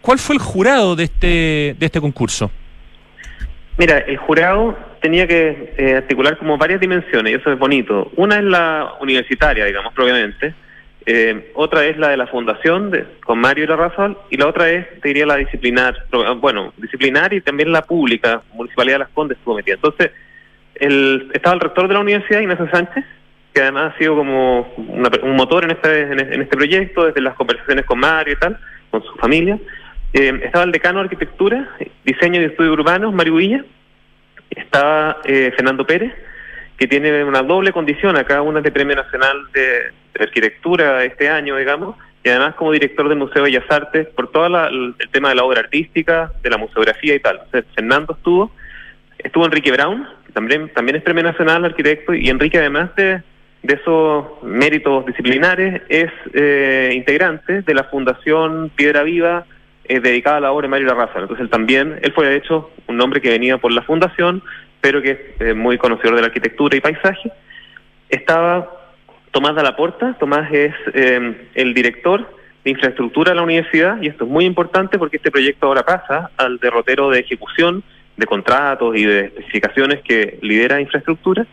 [0.05, 2.51] ¿Cuál fue el jurado de este, de este concurso?
[3.75, 8.11] Mira, el jurado tenía que eh, articular como varias dimensiones, y eso es bonito.
[8.15, 10.53] Una es la universitaria, digamos, propiamente.
[11.07, 14.45] Eh, otra es la de la fundación de, con Mario y la Razal, y la
[14.45, 15.95] otra es, te diría, la disciplinar,
[16.37, 19.73] bueno, disciplinar y también la pública, Municipalidad de Las Condes estuvo metida.
[19.73, 20.11] Entonces,
[20.75, 23.03] el, estaba el rector de la universidad, Ignacio Sánchez,
[23.55, 27.85] que además ha sido como un motor en este, en este proyecto, desde las conversaciones
[27.85, 28.59] con Mario y tal,
[28.91, 29.57] con su familia.
[30.17, 31.69] Eh, estaba el decano de Arquitectura,
[32.05, 33.65] Diseño y Estudios Urbanos, Mario Villa.
[34.49, 36.13] Estaba eh, Fernando Pérez,
[36.77, 41.97] que tiene una doble condición, acá una de Premio Nacional de, Arquitectura este año, digamos,
[42.23, 45.43] y además como director del Museo de Bellas Artes por todo el tema de la
[45.43, 47.41] obra artística, de la museografía y tal.
[47.75, 48.49] Fernando estuvo,
[49.17, 53.21] estuvo Enrique Brown, que también, también es Premio Nacional Arquitecto, y Enrique además de,
[53.63, 59.45] de esos méritos disciplinares es eh, integrante de la Fundación Piedra Viva,
[59.87, 61.19] dedicada a la obra de Mario Larraza.
[61.19, 64.41] Entonces él también, él fue de hecho un hombre que venía por la fundación,
[64.81, 67.31] pero que es eh, muy conocedor de la arquitectura y paisaje.
[68.09, 68.69] Estaba
[69.31, 72.27] Tomás de la Porta, Tomás es eh, el director
[72.63, 76.31] de infraestructura de la universidad y esto es muy importante porque este proyecto ahora pasa
[76.37, 77.83] al derrotero de ejecución
[78.17, 81.45] de contratos y de especificaciones que lidera infraestructura.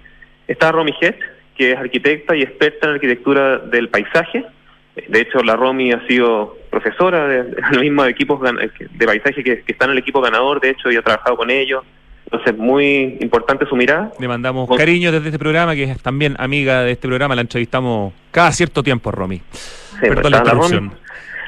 [0.47, 1.18] Está Romy Hett,
[1.57, 4.45] que es arquitecta y experta en arquitectura del paisaje,
[4.94, 9.72] de hecho, la Romy ha sido profesora de, los mismos equipos de paisaje que, que,
[9.72, 11.83] está en el equipo ganador, de hecho, y ha trabajado con ellos.
[12.24, 14.11] Entonces, muy importante su mirada.
[14.18, 18.12] Le mandamos cariño desde este programa, que es también amiga de este programa, la entrevistamos
[18.31, 19.38] cada cierto tiempo, Romy.
[19.38, 20.92] Sí, pues, Perdón la interrupción.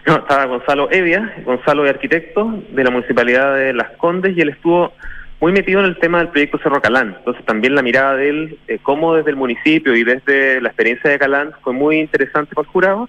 [0.07, 4.51] No, estaba Gonzalo Evia, Gonzalo es arquitecto de la Municipalidad de Las Condes, y él
[4.51, 4.93] estuvo
[5.41, 7.17] muy metido en el tema del proyecto Cerro Calán.
[7.19, 11.11] Entonces también la mirada de él, eh, cómo desde el municipio y desde la experiencia
[11.11, 13.09] de Calán, fue muy interesante para el jurado.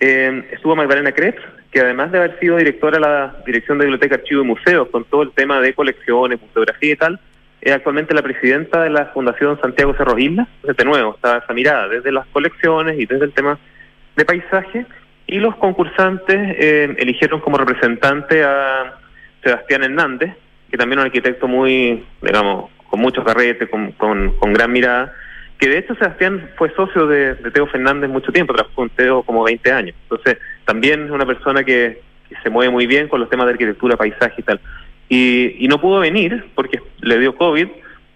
[0.00, 4.16] Eh, estuvo Magdalena Krebs, que además de haber sido directora de la Dirección de Biblioteca,
[4.16, 7.20] Archivo y Museos, con todo el tema de colecciones, museografía y tal,
[7.60, 10.48] es actualmente la presidenta de la Fundación Santiago Cerro Isla.
[10.56, 13.58] Entonces, de nuevo, está esa mirada desde las colecciones y desde el tema
[14.16, 14.86] de paisaje.
[15.26, 18.94] Y los concursantes eh, eligieron como representante a
[19.44, 20.34] Sebastián Hernández,
[20.70, 25.12] que también es un arquitecto muy, digamos, con mucho carrete, con, con, con gran mirada,
[25.60, 29.44] que de hecho Sebastián fue socio de, Teo Fernández mucho tiempo, trabajó con Teo como
[29.44, 29.94] 20 años.
[30.04, 32.00] Entonces, también es una persona que,
[32.44, 34.60] se mueve muy bien con los temas de arquitectura, paisaje y tal.
[35.08, 37.66] Y, no pudo venir porque le dio COVID,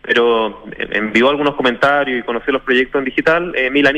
[0.03, 3.53] pero envió algunos comentarios y conoció los proyectos en digital.
[3.57, 3.97] Eh, Milan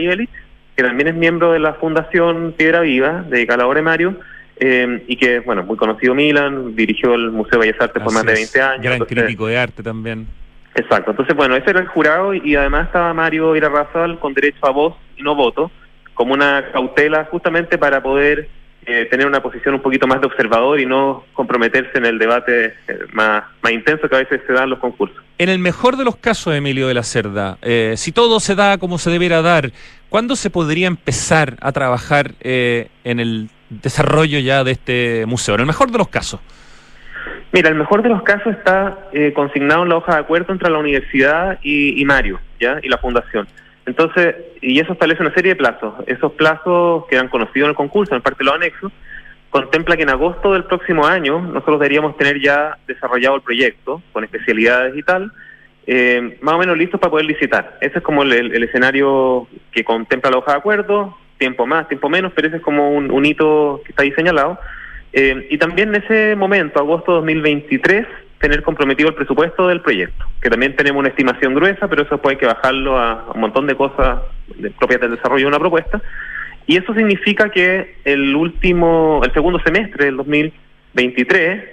[0.75, 4.19] que también es miembro de la Fundación Piedra Viva, de Calabore Mario,
[4.59, 8.25] eh, y que, bueno, muy conocido Milan, dirigió el Museo de Bellas Artes por más
[8.25, 8.83] de 20 años.
[8.83, 10.27] Gran crítico de arte también.
[10.77, 14.71] Exacto, entonces bueno, ese era el jurado y, además estaba Mario Irarrazal con derecho a
[14.71, 15.71] voz y no voto,
[16.13, 18.51] como una cautela justamente para poder
[18.85, 22.67] eh, tener una posición un poquito más de observador y no comprometerse en el debate
[22.67, 25.17] eh, más, intenso que a veces se da en los concursos.
[25.39, 28.77] En el mejor de los casos, Emilio de la Cerda, eh, si todo se da
[28.77, 29.73] como se debiera dar,
[30.11, 35.55] ¿cuándo se podría empezar a trabajar en el desarrollo ya de este museo?
[35.55, 36.41] En el mejor de los casos.
[37.57, 40.71] Mira, el mejor de los casos está eh, consignado en la hoja de acuerdo entre
[40.71, 42.79] la universidad y, Mario, ¿ya?
[42.83, 43.49] Y la fundación.
[43.87, 45.95] Entonces, y eso establece una serie de plazos.
[46.07, 48.93] Esos plazos que han conocido en el concurso, en parte de los anexos,
[49.49, 54.23] contempla que en agosto del próximo año nosotros deberíamos tener ya desarrollado el proyecto, con
[54.23, 55.33] especialidades y tal,
[55.87, 57.79] eh, más o menos listos para poder licitar.
[57.81, 62.33] Ese es como el, escenario que contempla la hoja de acuerdo, tiempo más, tiempo menos,
[62.37, 64.59] pero ese es como un, un hito que está ahí señalado.
[65.13, 68.07] Eh, y también en ese momento, agosto de 2023,
[68.39, 72.37] tener comprometido el presupuesto del proyecto, que también tenemos una estimación gruesa, pero eso puede
[72.37, 74.21] que bajarlo a un montón de cosas
[74.79, 76.03] propias del desarrollo de una propuesta.
[76.67, 81.65] Y eso significa que el último, el segundo semestre del 2023,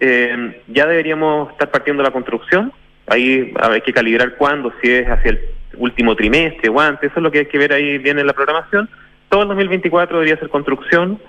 [0.00, 2.72] eh, ya deberíamos estar partiendo la construcción.
[3.08, 5.40] Ahí hay que calibrar cuándo, si es hacia el
[5.76, 8.32] último trimestre o antes, eso es lo que hay que ver ahí bien en la
[8.32, 8.88] programación.
[9.28, 11.20] Todo el 2024 debería ser construcción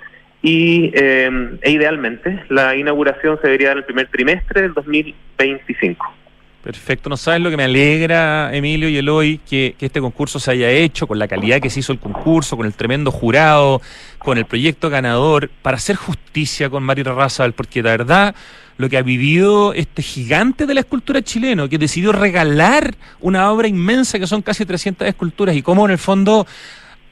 [0.42, 6.06] y e idealmente la inauguración se debería dar el primer trimestre del 2025.
[6.64, 10.52] Perfecto, no sabes lo que me alegra, Emilio y Eloy, que, que, este concurso se
[10.52, 13.82] haya hecho con la calidad que se hizo el concurso, con el tremendo jurado,
[14.18, 18.36] con el proyecto ganador, para hacer justicia con Mario Razal, porque la verdad
[18.78, 23.68] lo que ha vivido este gigante de la escultura chileno, que decidió regalar una obra
[23.68, 26.46] inmensa que son casi 300 esculturas y cómo en el fondo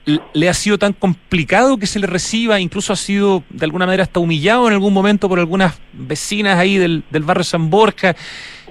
[0.05, 4.03] le ha sido tan complicado que se le reciba, incluso ha sido de alguna manera
[4.03, 8.15] hasta humillado en algún momento por algunas vecinas ahí del, del barrio San Borja.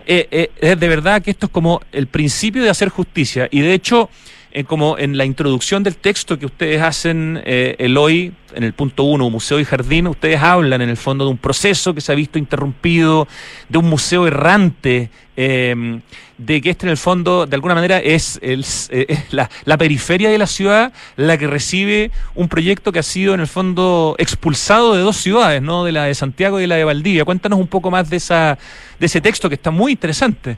[0.07, 3.49] Eh, eh, es de verdad que esto es como el principio de hacer justicia.
[3.51, 4.11] Y de hecho,
[4.55, 9.03] eh, como en la introducción del texto que ustedes hacen, el hoy, en el punto
[9.03, 12.15] uno, Museo y Jardín, ustedes hablan en el fondo de un proceso que se ha
[12.15, 13.29] visto interrumpido,
[13.69, 16.01] de un museo errante, eh,
[16.39, 20.31] de que este en el fondo, de alguna manera, es, el, eh, la, la, periferia
[20.31, 24.95] de la ciudad la que recibe un proyecto que ha sido en el fondo expulsado
[24.95, 25.85] de dos ciudades, ¿no?
[25.85, 27.25] De la de Santiago y la de Valdivia.
[27.25, 28.59] Cuéntanos un poco más de esa,
[28.99, 30.57] de ese texto que está muy interesante.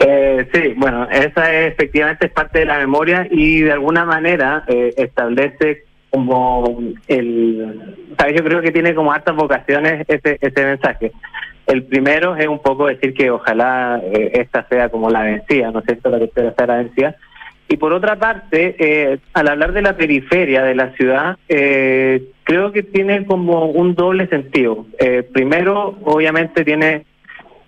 [0.00, 4.64] Eh, sí, bueno, esa es, efectivamente es parte de la memoria y de alguna manera
[4.66, 8.34] eh, establece como el, ¿sabes?
[8.34, 11.12] yo creo que tiene como hartas vocaciones ese, ese mensaje.
[11.66, 15.78] El primero es un poco decir que ojalá eh, esta sea como la vencida, ¿no
[15.78, 16.10] es cierto?
[16.10, 17.16] La tercera sea la vencida.
[17.68, 22.72] Y por otra parte, eh, al hablar de la periferia de la ciudad, eh, creo
[22.72, 24.86] que tiene como un doble sentido.
[25.32, 27.04] Primero, obviamente tiene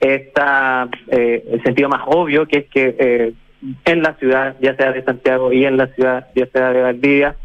[0.02, 3.32] esta eh, el sentido más obvio, que es que eh,
[3.84, 7.36] en la ciudad, ya sea de Santiago y en la ciudad, ya sea de Valdivia,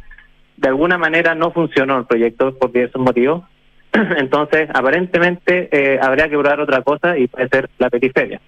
[0.58, 3.44] de alguna manera no funcionó el proyecto por diversos motivos.
[3.94, 8.42] Entonces, aparentemente eh, habría que probar otra cosa y puede ser la periferia.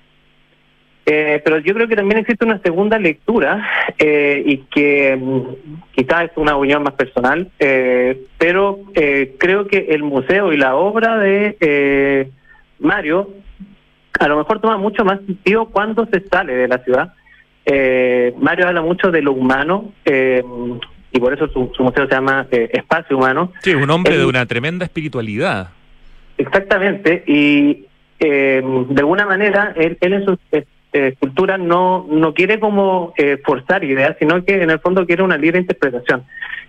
[1.06, 6.26] Eh, pero yo creo que también existe una segunda lectura eh, y que mm, quizás
[6.26, 11.18] es una opinión más personal, eh, pero eh, creo que el museo y la obra
[11.18, 12.30] de eh,
[12.80, 13.30] Mario
[14.20, 17.14] a lo mejor toma mucho más sentido cuando se sale de la ciudad.
[17.66, 20.44] Eh, Mario habla mucho de lo humano, eh,
[21.12, 23.52] y por eso su, su museo se llama eh, Espacio Humano.
[23.62, 25.70] Sí, un hombre de una tremenda espiritualidad.
[26.38, 27.86] Exactamente, y
[28.20, 33.38] eh, de alguna manera él, él en su eh, escultura no, no quiere como eh,
[33.44, 36.24] forzar ideas, sino que en el fondo quiere una libre interpretación,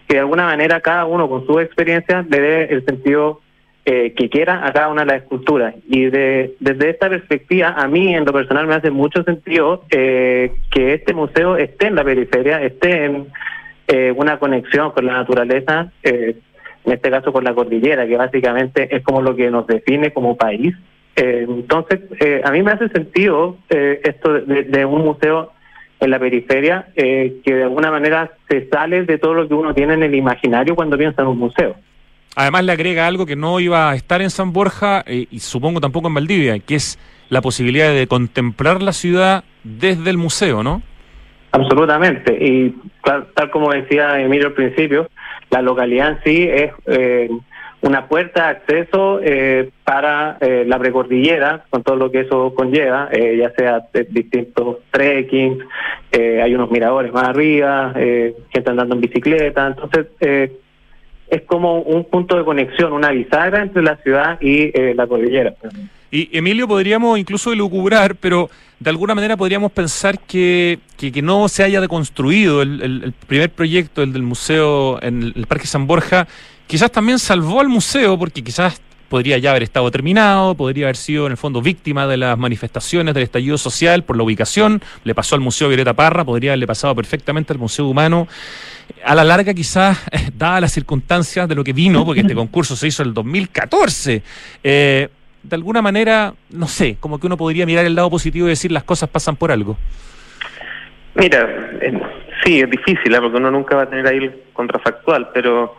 [0.06, 3.40] que de alguna manera cada uno con su experiencia le dé el sentido
[3.84, 5.74] eh, que quiera a cada una de las esculturas.
[5.88, 10.52] Y de, desde esta perspectiva, a mí en lo personal me hace mucho sentido eh,
[10.70, 13.26] que este museo esté en la periferia, esté en
[13.92, 16.36] eh, una conexión con la naturaleza, eh,
[16.84, 20.36] en este caso con la cordillera, que básicamente es como lo que nos define como
[20.36, 20.76] país.
[21.16, 22.00] Eh, entonces,
[22.44, 25.52] a mí me hace sentido esto de, de, un museo
[25.98, 29.94] en la periferia que de alguna manera se sale de todo lo que uno tiene
[29.94, 31.74] en el imaginario cuando piensa en un museo.
[32.36, 36.08] Además le agrega algo que no iba a estar en San Borja y supongo tampoco
[36.08, 40.82] en Valdivia, que es la posibilidad de contemplar la ciudad desde el museo, ¿no?
[41.52, 42.36] Absolutamente.
[42.40, 45.10] Y tal, tal, como decía Emilio al principio,
[45.50, 47.28] la localidad en sí es eh,
[47.82, 53.08] una puerta de acceso eh, para eh, la precordillera, con todo lo que eso conlleva,
[53.10, 55.58] eh, ya sea distintos trekking,
[56.12, 59.68] hay unos miradores más arriba, gente andando en bicicleta.
[59.68, 60.06] Entonces,
[61.30, 65.54] es como un punto de conexión, una bisagra entre la ciudad y la cordillera.
[66.10, 68.50] Y Emilio, podríamos incluso elucubrar, pero
[68.80, 73.12] de alguna manera podríamos pensar que, que, que no se haya deconstruido el, el, el,
[73.12, 76.26] primer proyecto, el del museo en el Parque San Borja,
[76.66, 81.26] quizás también salvó al museo, porque quizás podría ya haber estado terminado, podría haber sido
[81.26, 85.34] en el fondo víctima de las manifestaciones del estallido social por la ubicación, le pasó
[85.34, 88.28] al Museo Violeta Parra, podría haberle pasado perfectamente al Museo Humano.
[89.04, 89.98] A la larga, quizás,
[90.36, 94.22] dadas las circunstancias de lo que vino, porque este concurso se hizo en el 2014,
[94.62, 95.08] eh,
[95.42, 98.72] de alguna manera, no sé, como que uno podría mirar el lado positivo y decir
[98.72, 99.76] las cosas pasan por algo.
[101.14, 101.48] Mira,
[102.44, 103.18] sí, es difícil, ¿eh?
[103.20, 105.76] porque uno nunca va a tener ahí el contrafactual, pero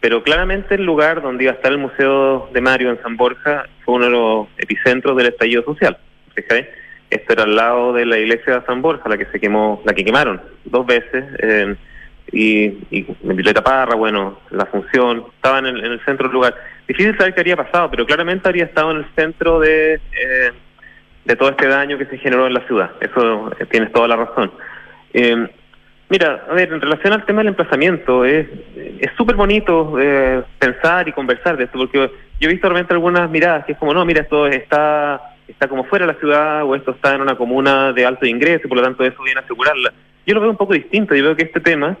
[0.00, 3.66] pero claramente el lugar donde iba a estar el Museo de Mario en San Borja
[3.84, 5.98] fue uno de los epicentros del estallido social.
[6.34, 6.70] Fíjate,
[7.10, 9.92] esto era al lado de la iglesia de San Borja, la que se quemó, la
[9.92, 11.76] que quemaron dos veces, eh,
[12.32, 16.54] y, y Violeta Parra, bueno, la función, estaban en, en, el centro del lugar.
[16.86, 20.52] Difícil saber qué habría pasado, pero claramente habría estado en el centro de, eh,
[21.24, 22.90] de todo este daño que se generó en la ciudad.
[23.00, 24.52] Eso eh, tienes toda la razón.
[25.12, 25.48] Eh,
[26.08, 28.46] mira, a ver, en relación al tema del emplazamiento, es
[29.16, 33.64] súper bonito eh, pensar y conversar de esto, porque yo he visto realmente algunas miradas
[33.64, 35.20] que es como, no, mira, esto está
[35.50, 38.62] está como fuera de la ciudad o esto está en una comuna de alto ingreso
[38.64, 39.92] y por lo tanto eso viene a asegurarla.
[40.26, 41.96] Yo lo veo un poco distinto, yo veo que este tema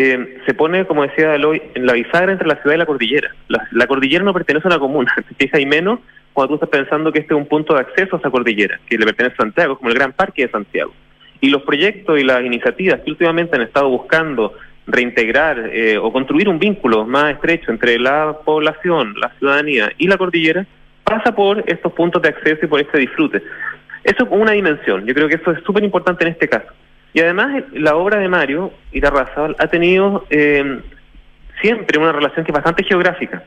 [0.00, 3.34] eh, se pone, como decía Eloy, en la bisagra entre la ciudad y la cordillera.
[3.48, 5.98] La, cordillera no pertenece a una comuna, se fija y menos
[6.32, 8.96] cuando tú estás pensando que este es un punto de acceso a esa cordillera, que
[8.96, 10.92] le pertenece a Santiago, como el Gran Parque de Santiago.
[11.40, 14.54] Y los proyectos y las iniciativas que últimamente han estado buscando
[14.86, 20.16] reintegrar eh, o construir un vínculo más estrecho entre la población, la ciudadanía y la
[20.16, 20.64] cordillera,
[21.02, 23.42] pasa por estos puntos de acceso y por este disfrute.
[24.04, 26.68] Eso es una dimensión, yo creo que eso es súper importante en este caso.
[27.12, 30.80] Y además la obra de Mario Irarrázaval ha tenido eh,
[31.60, 33.42] siempre una relación que es bastante geográfica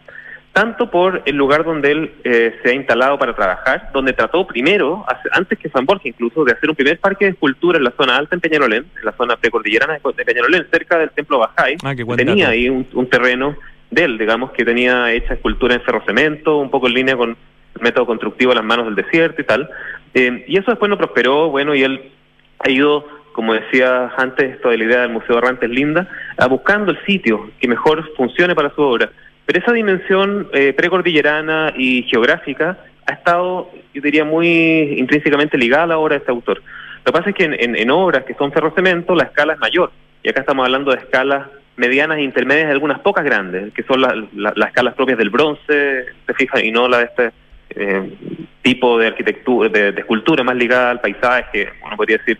[0.54, 5.06] tanto por el lugar donde él eh, se ha instalado para trabajar, donde trató primero,
[5.32, 8.18] antes que San Borja incluso, de hacer un primer parque de escultura en la zona
[8.18, 11.78] alta en Peñalolén, en la zona precordillerana de Peñalolén, cerca del templo Bajay.
[11.84, 13.56] Ah, tenía ahí un, terreno
[13.90, 17.82] de él, digamos, que tenía hecha escultura en ferrocemento, un poco en línea con el
[17.82, 19.70] método constructivo a las manos del desierto y tal.
[20.14, 22.12] Eh, y eso después no prosperó, bueno, y él
[22.60, 26.08] ha ido como decía antes, esto de la idea del Museo Errante es linda,
[26.38, 29.10] a buscando el sitio que mejor funcione para su obra.
[29.46, 35.88] Pero esa dimensión eh, precordillerana y geográfica ha estado, yo diría, muy intrínsecamente ligada a
[35.88, 36.62] la obra de este autor.
[37.06, 39.92] Lo que pasa es que en, obras que son ferrocemento la escala es mayor.
[40.24, 44.02] Y acá estamos hablando de escalas medianas e intermedias de algunas pocas grandes, que son
[44.02, 47.32] las escalas propias del bronce, se fija, y no la de este
[47.76, 48.14] eh,
[48.62, 52.38] tipo de arquitectura, de, escultura más ligada al paisaje, uno podría decir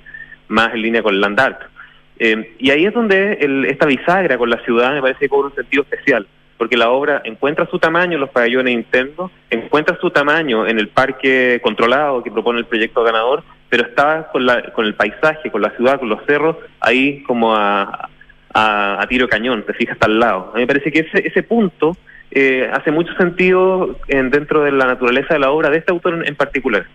[0.52, 1.62] más en línea con el land art.
[2.20, 3.40] Eh, y ahí es donde
[3.70, 6.28] esta bisagra con la ciudad me parece que cobra un sentido especial
[6.62, 10.90] porque la obra encuentra su tamaño en los pabellones internos, encuentra su tamaño en el
[10.90, 15.64] parque controlado que propone el proyecto ganador, pero está con, la, con el paisaje, con
[15.64, 18.10] la ciudad, con los cerros, ahí como a,
[18.54, 20.52] a, tiro cañón, te fijas hasta al lado.
[20.52, 21.98] A mí me parece que ese, ese punto
[22.30, 26.24] eh, hace mucho sentido en, dentro de la naturaleza de la obra de este autor
[26.28, 26.86] en, particular.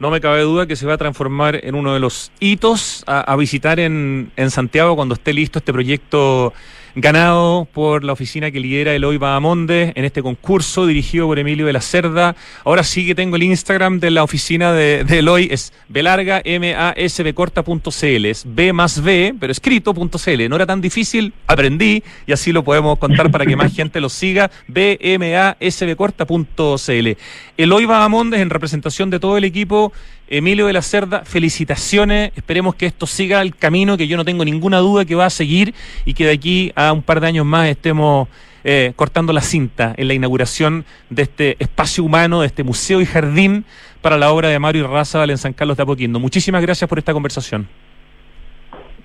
[0.00, 3.20] No me cabe duda que se va a transformar en uno de los hitos a,
[3.20, 6.54] a visitar en, en Santiago cuando esté listo este proyecto
[6.94, 11.72] ganado por la oficina que lidera Eloy Bahamonde en este concurso dirigido por Emilio de
[11.72, 12.36] la Cerda.
[12.64, 16.92] Ahora sí que tengo el Instagram de la oficina de, Eloy, es belarga, m a
[16.96, 20.48] s b corta.cl, es b más b, pero escrito.cl.
[20.48, 24.08] No era tan difícil, aprendí y así lo podemos contar para que más gente lo
[24.08, 27.08] siga, b m a s b corta.cl.
[27.56, 29.92] Eloy Bahamonde en representación de todo el equipo
[30.30, 32.30] Emilio de la Cerda, felicitaciones.
[32.36, 35.30] Esperemos que esto siga el camino que yo no tengo ninguna duda que va a
[35.30, 35.74] seguir
[36.04, 38.28] y que de aquí un par de años más estemos
[38.64, 43.06] eh, cortando la cinta en la inauguración de este espacio humano, de este museo y
[43.06, 43.64] jardín
[44.02, 46.18] para la obra de Mario Razabal en San Carlos de Apoquindo.
[46.18, 47.68] Muchísimas gracias por esta conversación.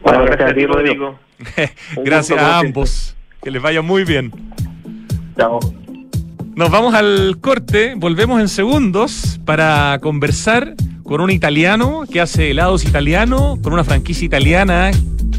[0.02, 1.20] Bueno, gracias a ti, Rodrigo.
[2.04, 3.16] gracias a ambos.
[3.42, 4.32] Que les vaya muy bien.
[5.38, 5.60] Chao.
[6.56, 10.74] Nos vamos al corte, volvemos en segundos para conversar
[11.06, 14.89] con un italiano que hace helados italianos, con una franquicia italiana.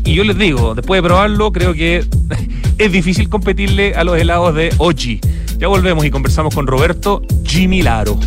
[0.04, 2.04] Y yo les digo, después de probarlo, creo que
[2.78, 5.20] es difícil competirle a los helados de Ochi.
[5.58, 8.18] Ya volvemos y conversamos con Roberto Gimilaro.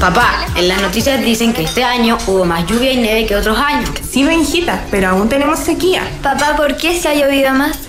[0.00, 3.58] Papá, en las noticias dicen que este año hubo más lluvia y nieve que otros
[3.58, 3.90] años.
[4.08, 6.02] Sí, no, hijita, pero aún tenemos sequía.
[6.22, 7.88] Papá, ¿por qué se ha llovido más?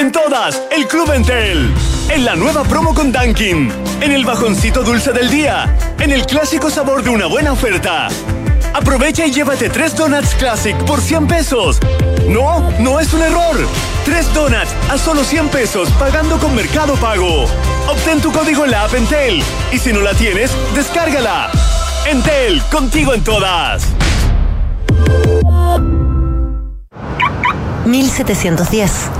[0.00, 1.70] En todas, el Club Entel.
[2.08, 3.70] En la nueva promo con Dunkin.
[4.00, 5.76] En el bajoncito dulce del día.
[5.98, 8.08] En el clásico sabor de una buena oferta.
[8.72, 11.80] Aprovecha y llévate tres donuts Classic por 100 pesos.
[12.26, 13.58] No, no es un error.
[14.06, 17.44] Tres donuts a solo 100 pesos pagando con Mercado Pago.
[17.86, 19.42] Obtén tu código en la app Entel.
[19.70, 21.50] Y si no la tienes, descárgala.
[22.06, 23.82] Entel, contigo en todas.
[27.84, 29.19] 1710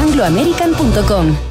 [0.01, 1.50] angloamerican.com.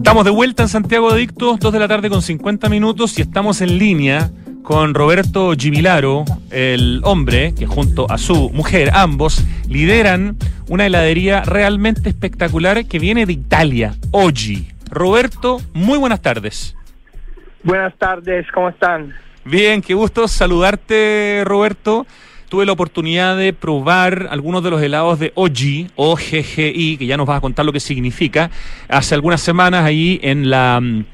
[0.00, 3.60] Estamos de vuelta en Santiago Adictos, 2 de la tarde con 50 minutos y estamos
[3.60, 4.30] en línea
[4.62, 10.38] con Roberto Gibilaro, el hombre que junto a su mujer, ambos, lideran
[10.70, 14.68] una heladería realmente espectacular que viene de Italia, Oggi.
[14.88, 16.74] Roberto, muy buenas tardes.
[17.62, 19.12] Buenas tardes, ¿cómo están?
[19.44, 22.06] Bien, qué gusto saludarte, Roberto
[22.50, 27.26] tuve la oportunidad de probar algunos de los helados de OGI, OGGI, que ya nos
[27.26, 28.50] vas a contar lo que significa,
[28.88, 31.04] hace algunas semanas ahí en la mm,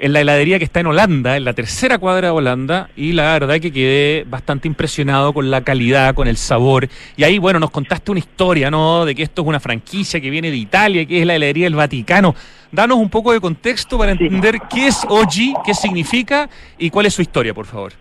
[0.00, 3.32] en la heladería que está en Holanda, en la tercera cuadra de Holanda, y la
[3.32, 6.88] verdad que quedé bastante impresionado con la calidad, con el sabor.
[7.16, 9.04] Y ahí, bueno, nos contaste una historia, ¿no?
[9.04, 11.74] De que esto es una franquicia que viene de Italia, que es la heladería del
[11.74, 12.34] Vaticano.
[12.70, 17.14] Danos un poco de contexto para entender qué es OGI, qué significa y cuál es
[17.14, 17.92] su historia, por favor.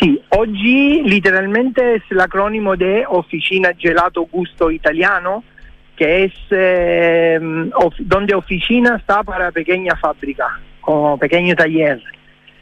[0.00, 5.44] Sí, oggi literalmente es el acrónimo de Oficina Gelato Gusto Italiano,
[5.96, 7.38] que es eh,
[8.00, 12.02] donde oficina está para pequeña fábrica, como pequeño taller.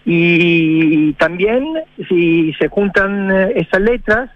[0.04, 1.64] Y también
[2.08, 4.30] si se juntan eh, esas letras,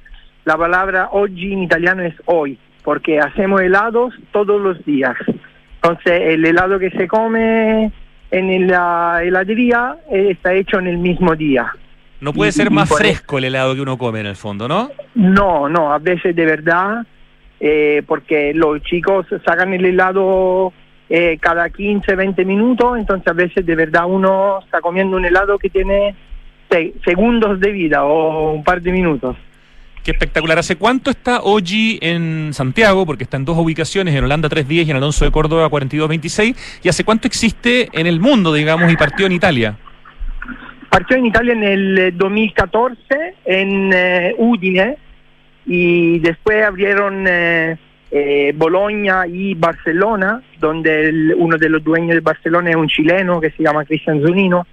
[0.44, 5.16] la palabra oggi en italiano es hoy, porque hacemos helados todos los días.
[5.82, 7.92] Entonces el helado que se come
[8.30, 11.72] en la heladería eh, está hecho en el mismo día.
[12.21, 14.91] No puede ser más fresco el helado que uno come en el fondo, ¿no?
[15.14, 17.07] No, no, a veces de verdad,
[17.61, 20.73] eh, porque los chicos sacan el helado
[21.09, 25.59] eh, cada 15, 20 minutos, entonces a veces de verdad uno está comiendo un helado
[25.59, 26.14] que tiene
[27.05, 29.37] segundos de vida o un par de minutos.
[30.03, 30.59] Qué espectacular.
[30.59, 33.05] ¿Hace cuánto está Oji en Santiago?
[33.05, 36.81] Porque está en dos ubicaciones, en Holanda 310 y en Alonso de Córdoba 4226.
[36.85, 39.77] ¿Y hace cuánto existe en el mundo, digamos, y partió en Italia?
[40.97, 44.97] Partió en Italia en el 2014 eh, en eh, Udine
[45.66, 47.76] y después abrieron eh,
[48.11, 53.51] eh, Bologna y Barcelona, donde uno de los dueños de Barcelona es un chileno que
[53.51, 54.66] se llama Cristian Zunino.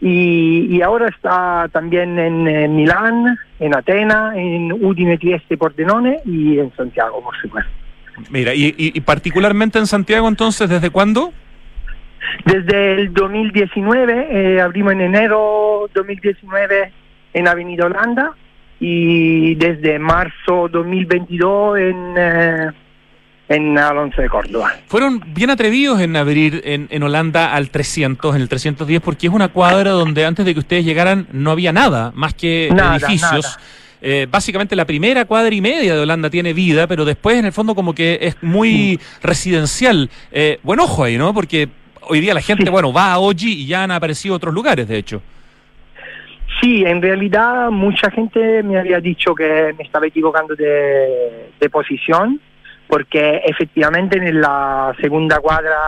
[0.00, 7.22] Y, ahora está también en, Milán, en Atenas, en Udine, Trieste, Pordenone y en Santiago,
[7.22, 7.70] por supuesto.
[8.30, 11.34] Mira, y particularmente en Santiago entonces, ¿desde cuándo?
[12.44, 16.92] Desde el 2019, eh, abrimos en enero 2019
[17.34, 18.32] en Avenida Holanda
[18.80, 22.70] y desde marzo 2022 en, eh,
[23.48, 24.72] en Alonso de Córdoba.
[24.86, 29.32] Fueron bien atrevidos en abrir en, en, Holanda al 300, en el 310, porque es
[29.32, 33.58] una cuadra donde antes de que ustedes llegaran no había nada, más que edificios.
[34.00, 37.52] Eh, básicamente la primera cuadra y media de Holanda tiene vida, pero después en el
[37.52, 40.08] fondo como que es muy residencial.
[40.30, 41.34] Eh, buen ojo ahí, ¿no?
[41.34, 41.68] Porque
[42.08, 44.96] hoy día la gente, bueno, va a Oji y ya han aparecido otros lugares, de
[44.96, 45.22] hecho.
[46.60, 52.40] Sí, en realidad mucha gente me había dicho que me estaba equivocando de, posición,
[52.88, 55.78] porque efectivamente en la segunda cuadra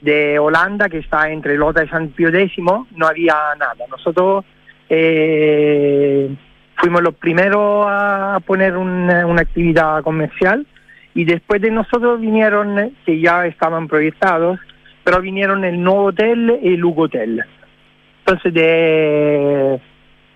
[0.00, 2.56] de Holanda, que está entre Lota y San Pío X,
[2.96, 3.84] no había nada.
[3.88, 4.44] Nosotros
[4.88, 6.34] eh,
[6.76, 10.66] fuimos los primeros a poner una, una actividad comercial
[11.14, 14.58] y después de nosotros vinieron, que ya estaban proyectados,
[15.06, 17.40] pero vinieron el nuevo hotel y el Hugo Hotel.
[18.18, 19.80] Entonces, de,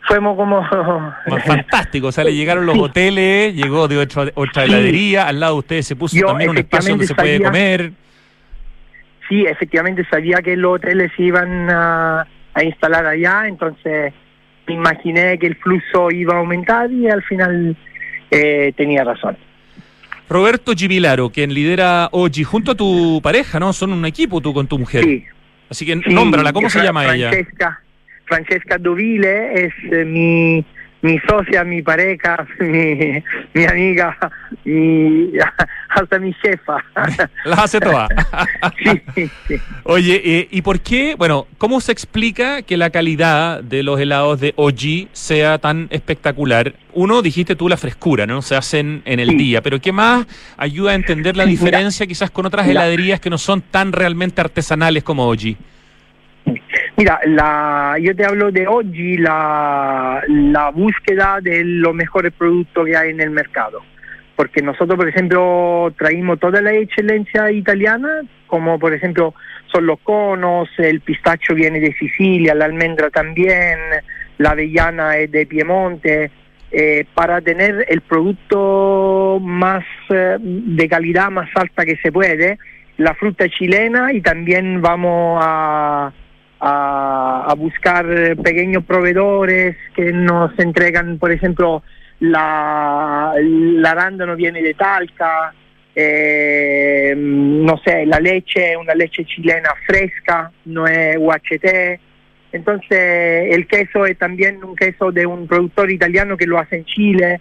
[0.06, 0.64] fuimos como...
[1.44, 5.58] Fantástico, o sea, le llegaron los hoteles, llegó de otra, otra heladería, al lado de
[5.58, 7.90] ustedes se puso también un espacio donde se puede comer.
[9.28, 12.28] Sí, efectivamente sabía que los hoteles se iban a,
[12.62, 14.14] instalar allá, entonces
[14.68, 17.76] me imaginé que el flujo iba a aumentar y al final
[18.30, 19.36] eh, tenía razón.
[20.30, 23.72] Roberto Gibilaro, quien lidera Oji, junto a tu pareja, ¿no?
[23.72, 25.02] Son un equipo tú con tu mujer.
[25.02, 25.24] Sí.
[25.68, 27.32] Así que nómbrala, ¿cómo se llama ella?
[28.26, 30.64] Francesca Dovile es eh, mi,
[31.02, 33.20] mi socia, mi pareja, mi,
[33.54, 34.16] mi amiga,
[34.64, 35.32] mi,
[35.90, 36.78] hasta mi jefa.
[37.44, 38.08] Las hace todas.
[39.84, 41.14] Oye, eh, ¿y por qué?
[41.16, 46.74] Bueno, ¿cómo se explica que la calidad de los helados de OG sea tan espectacular?
[46.92, 48.42] Uno, dijiste tú la frescura, ¿no?
[48.42, 50.26] Se hacen en el día, pero ¿qué más
[50.56, 55.02] ayuda a entender la diferencia quizás con otras heladerías que no son tan realmente artesanales
[55.02, 55.56] como OG?
[56.96, 62.96] Mira, la, yo te hablo de hoy, la, la búsqueda de los mejores productos que
[62.96, 63.82] hay en el mercado.
[64.40, 69.34] Porque nosotros, por ejemplo, traímos toda la excelencia italiana, como por ejemplo
[69.70, 73.78] son los conos, el pistacho viene de Sicilia, la almendra también,
[74.38, 76.30] la avellana es de Piemonte,
[76.72, 82.58] eh, para tener el producto más eh, de calidad más alta que se puede,
[82.96, 86.14] la fruta chilena y también vamos a
[86.60, 88.06] a, buscar
[88.42, 91.82] pequeños proveedores que nos entregan, por ejemplo,
[92.20, 95.52] la, la arándano viene de Talca,
[95.94, 102.00] eh, no sé, la leche, una leche chilena fresca, no es UHT.
[102.52, 106.84] Entonces el queso es también un queso de un productor italiano que lo hace en
[106.84, 107.40] Chile.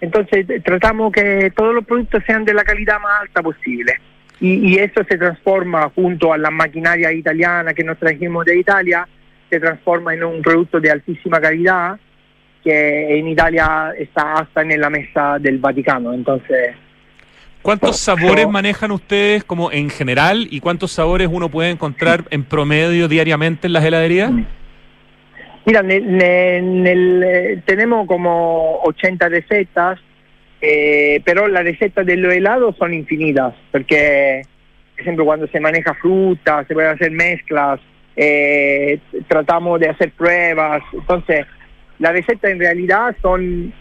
[0.00, 4.00] Entonces tratamos que todos los productos sean de la calidad más alta posible
[4.40, 9.06] y, eso se transforma junto a la maquinaria italiana que nos trajimos de Italia,
[9.50, 11.98] se transforma en un producto de altísima calidad
[12.62, 16.12] que en Italia está hasta en la mesa del Vaticano.
[16.12, 16.74] Entonces,
[17.62, 23.06] ¿Cuántos sabores manejan ustedes como en general y cuántos sabores uno puede encontrar en promedio
[23.06, 24.32] diariamente en las heladerías?
[25.66, 30.00] Mira, eh, tenemos como 80 recetas
[30.60, 34.42] eh, pero las recetas de los helados son infinitas, porque,
[34.92, 37.80] por ejemplo, cuando se maneja fruta, se pueden hacer mezclas,
[38.14, 41.46] eh, tratamos de hacer pruebas, entonces
[42.00, 43.72] las recetas en realidad son,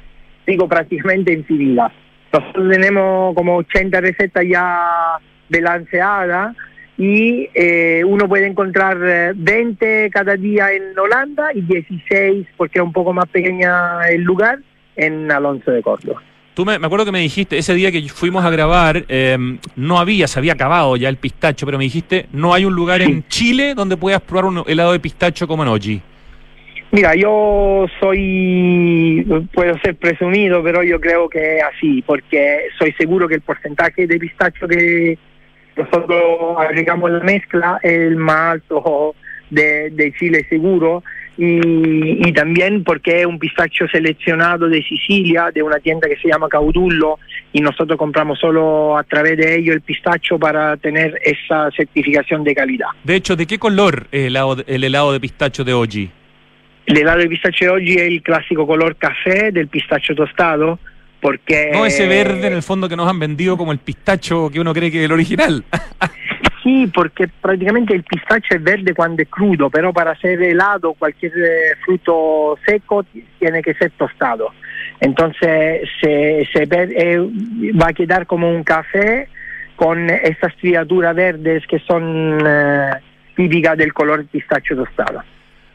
[0.45, 1.91] digo, prácticamente infinitas.
[2.31, 5.17] Nosotros tenemos como 80 recetas ya
[5.49, 6.55] balanceadas
[6.97, 12.93] y eh, uno puede encontrar 20 cada día en Holanda y 16, porque es un
[12.93, 14.59] poco más pequeña el lugar,
[14.97, 16.21] en Alonso de Córdoba.
[16.53, 20.27] Tú me, acuerdo que me dijiste, ese día que fuimos a grabar, em, no había,
[20.27, 23.75] se había acabado ya el pistacho, pero me dijiste, no hay un lugar en Chile
[23.75, 26.01] donde puedas probar un helado de pistacho como en Oji.
[26.91, 33.35] Mira, yo soy, puedo ser presumido, pero yo creo que así, porque soy seguro que
[33.35, 35.17] el porcentaje de pistacho que
[35.75, 39.15] nosotros agregamos la mezcla es el más alto
[39.51, 41.03] de, de Chile seguro
[41.41, 46.49] y, también porque es un pistacho seleccionado de Sicilia, de una tienda que se llama
[46.49, 47.17] Caudullo,
[47.53, 52.53] y nosotros compramos solo a través de ello el pistacho para tener esa certificación de
[52.53, 52.87] calidad.
[53.03, 56.11] De hecho, ¿de qué color es el helado, el helado de pistacho de Oji?
[56.89, 60.79] El helado de pistacho de Oji es el clásico color café del pistacho tostado,
[61.21, 61.69] porque...
[61.71, 64.73] No ese verde en el fondo que nos han vendido como el pistacho que uno
[64.73, 65.63] cree que es el original.
[66.61, 71.31] Sí, porque prácticamente el pistacho es verde cuando es crudo, pero para ser helado cualquier
[71.31, 73.05] eh, fruto seco
[73.39, 74.49] tiene que ser tostado.
[74.99, 77.17] Entonces se, se eh,
[77.81, 79.29] va a quedar como un café
[79.77, 82.91] con estas criaturas verdes que son eh,
[83.37, 85.23] típicas del color pistacho tostado.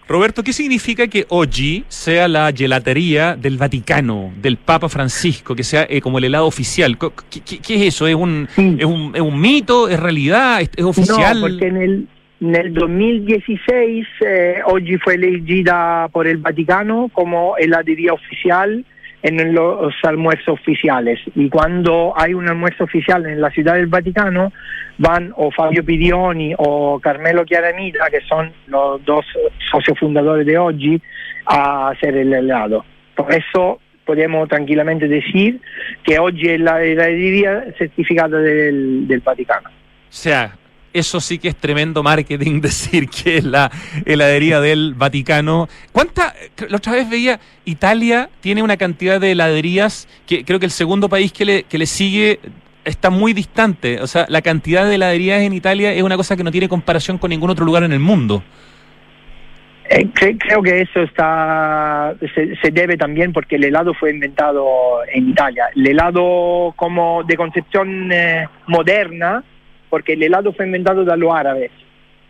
[0.07, 5.87] Roberto, ¿qué significa que Oggi sea la gelatería del Vaticano, del Papa Francisco, que sea
[5.89, 6.99] eh, como el helado oficial?
[6.99, 8.07] ¿Qué, es eso?
[8.07, 9.89] ¿Es un, es un, ¿Es un mito?
[9.89, 10.61] ¿Es realidad?
[10.61, 11.41] ¿Es, oficial?
[11.41, 12.09] No, porque en el,
[12.43, 18.85] en el 2016 eh, Oggi fue elegida por el Vaticano como heladería oficial
[19.25, 21.19] en los almuerzos oficiales.
[21.35, 24.53] Y cuando hay un almuerzo oficial en la Ciudad del Vaticano,
[24.99, 29.25] van o Fabio Pidioni o Carmelo Chiaramita, que son los dos
[29.71, 31.01] socios fundadores de Oggi,
[31.47, 32.85] a hacer el helado.
[33.17, 35.59] Por eso podemos tranquilamente decir
[36.05, 39.71] que Oggi es la heladería certificada del, del Vaticano.
[39.71, 39.73] O
[40.11, 40.55] sea,
[40.95, 43.71] eso sí que es tremendo marketing decir que es la
[44.07, 45.69] heladería del Vaticano.
[45.93, 46.35] ¿Cuánta?
[46.69, 51.09] La otra vez veía, Italia tiene una cantidad de heladerías que creo que el segundo
[51.11, 52.41] país que le, que le sigue
[52.85, 54.01] está muy distante.
[54.01, 57.19] O sea, la cantidad de heladerías en Italia es una cosa que no tiene comparación
[57.19, 58.43] con ningún otro lugar en el mundo.
[59.91, 64.67] Eh, cre- creo que eso está se, se debe también porque el helado fue inventado
[65.13, 65.65] en Italia.
[65.77, 69.45] El helado como de concepción eh, moderna,
[69.95, 71.71] porque el helado fue inventado de los árabes.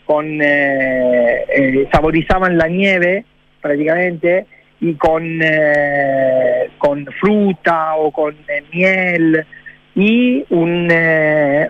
[0.04, 3.24] Con eh, eh, saborizaban la nieve
[3.62, 4.44] prácticamente
[4.82, 9.46] y con eh, con fruta o con eh, miel
[9.94, 10.92] y un,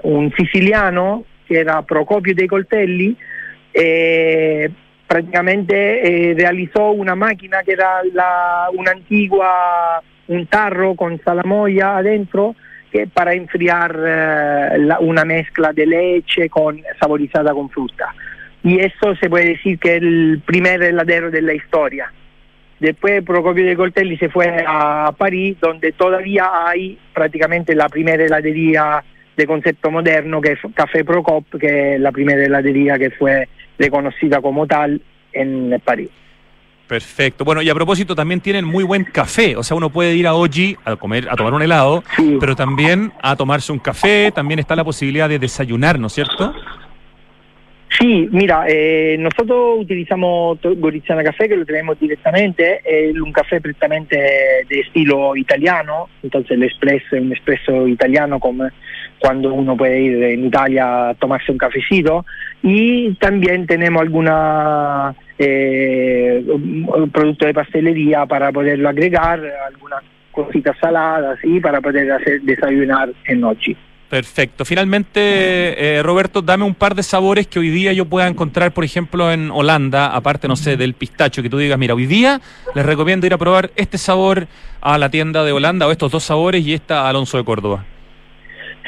[0.02, 3.16] un siciliano que era Procopio dei Coltelli
[5.06, 12.56] prácticamente realizó una máquina que era la, una antigua, un tarro con salamoya adentro
[12.94, 18.14] que para enfriar eh, la- una mezcla de leche con, saborizada con fruta.
[18.62, 22.12] Y eso se puede decir que es el primer heladero de la historia.
[22.78, 29.02] Después Procopio de Coltelli se fue a París, donde todavía hay prácticamente la primera heladería
[29.36, 34.40] de concepto moderno, que es Café Procop, que es la primera heladería que fue reconocida
[34.40, 35.00] como tal
[35.32, 36.10] en París.
[36.86, 37.44] Perfecto.
[37.44, 39.56] Bueno, y a propósito, también tienen muy buen café.
[39.56, 42.04] O sea, uno puede ir a Oji a comer, a tomar un helado,
[42.38, 44.30] pero también a tomarse un café.
[44.32, 46.54] También está la posibilidad de desayunar, ¿no es cierto?
[47.98, 54.16] Sí, mira, eh, nosotros utilizamos Goriziana Café, que lo tenemos directamente, es un café prettamente
[54.68, 58.68] de estilo italiano, entonces el espresso es un espresso italiano como
[59.20, 62.26] cuando uno puede ir en Italia a tomarse un cafecito,
[62.64, 71.38] y también tenemos alguna eh, un- producto de pastelería para poderlo agregar, algunas cositas saladas
[71.42, 73.76] y para poder hacer desayunar en noche.
[74.08, 74.64] Perfecto.
[74.64, 75.20] Finalmente,
[75.98, 79.32] eh, Roberto, dame un par de sabores que hoy día yo pueda encontrar, por ejemplo,
[79.32, 82.40] en Holanda, aparte, no sé, del pistacho, que tú digas, mira, hoy día
[82.74, 84.46] les recomiendo ir a probar este sabor
[84.80, 87.84] a la tienda de Holanda, o estos dos sabores, y esta a Alonso de Córdoba.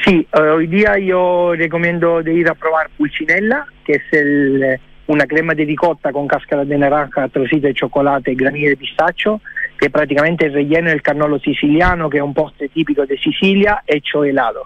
[0.05, 4.79] Sí, eh, hoy día yo recomiendo de ir a probar Pulcinella, que es el, eh,
[5.07, 9.41] una crema de ricotta con cáscara de naranja, trocito de chocolate granilla de pistacho,
[9.79, 14.23] que prácticamente es relleno del cannolo siciliano, que es un postre típico de Sicilia, hecho
[14.23, 14.63] helado.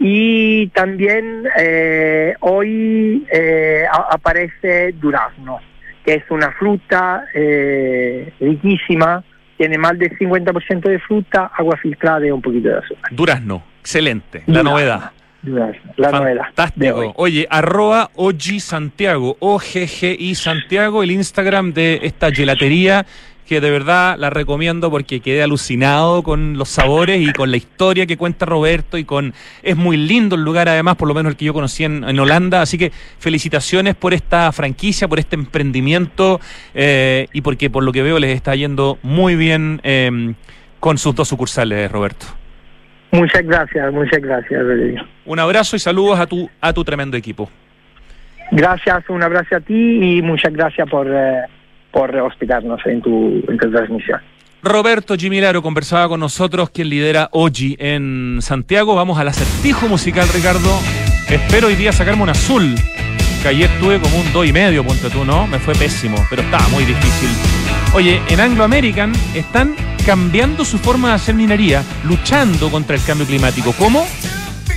[0.00, 5.58] Y también eh, hoy eh, aparece durazno,
[6.04, 9.22] que es una fruta eh, riquísima,
[9.56, 13.10] tiene más del 50% de fruta, agua filtrada y un poquito de azúcar.
[13.12, 14.70] Durazno, excelente, la Durazno.
[14.70, 15.10] novedad.
[15.42, 16.44] La novedad.
[16.46, 17.12] Fantástico.
[17.16, 23.06] Oye, arroba OG Santiago, OGGI Santiago, el Instagram de esta gelatería
[23.48, 28.04] que de verdad la recomiendo porque quedé alucinado con los sabores y con la historia
[28.04, 29.32] que cuenta Roberto y con
[29.62, 32.20] es muy lindo el lugar además, por lo menos el que yo conocí en, en
[32.20, 36.40] Holanda, así que felicitaciones por esta franquicia, por este emprendimiento
[36.74, 40.34] eh, y porque por lo que veo les está yendo muy bien eh,
[40.78, 42.26] con sus dos sucursales, Roberto.
[43.10, 44.62] Muchas gracias, muchas gracias.
[45.24, 47.50] Un abrazo y saludos a tu, a tu tremendo equipo.
[48.50, 51.42] Gracias, un abrazo a ti y muchas gracias por, eh,
[51.90, 54.20] por hospitarnos en tu, en tu transmisión.
[54.62, 58.94] Roberto Gimilaro conversaba con nosotros, quien lidera Oji en Santiago.
[58.94, 60.80] Vamos al acertijo musical, Ricardo.
[61.28, 62.74] Espero hoy día sacarme un azul.
[63.42, 65.46] Que ayer tuve como un 2 y medio, ponte tú, ¿no?
[65.46, 67.28] Me fue pésimo, pero estaba muy difícil.
[67.94, 69.76] Oye, en Anglo American están
[70.08, 73.74] cambiando su forma de hacer minería, luchando contra el cambio climático.
[73.78, 74.06] ¿Cómo?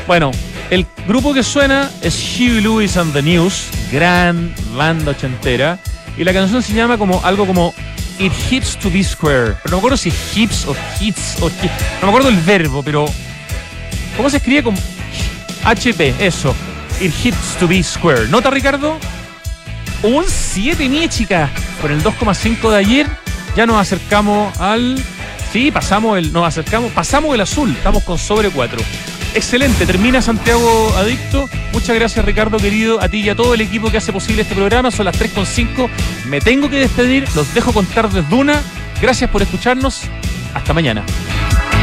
[0.07, 0.31] Bueno,
[0.69, 5.79] el grupo que suena es Huey Lewis and the News, gran banda ochentera.
[6.17, 7.73] Y la canción se llama como algo como
[8.19, 9.57] It Hits to Be Square.
[9.63, 11.71] Pero no me acuerdo si hips o hits o hit.
[11.99, 13.05] No me acuerdo el verbo, pero.
[14.15, 14.75] ¿Cómo se escribe con
[15.65, 16.15] HP?
[16.25, 16.55] Eso.
[17.01, 18.29] It Hits to Be Square.
[18.29, 18.97] ¿Nota, Ricardo?
[20.03, 21.49] Un 7, mi chica.
[21.81, 23.07] Con el 2,5 de ayer,
[23.55, 25.01] ya nos acercamos al.
[25.51, 26.31] Sí, pasamos el.
[26.31, 26.91] Nos acercamos.
[26.91, 27.71] Pasamos el azul.
[27.71, 28.79] Estamos con sobre 4.
[29.33, 31.49] Excelente, termina Santiago Adicto.
[31.71, 34.55] Muchas gracias Ricardo querido, a ti y a todo el equipo que hace posible este
[34.55, 34.89] programa.
[34.89, 35.89] Son las 3.5.
[36.25, 38.61] Me tengo que despedir, los dejo con Tardes Duna.
[39.01, 40.03] Gracias por escucharnos.
[40.53, 41.03] Hasta mañana.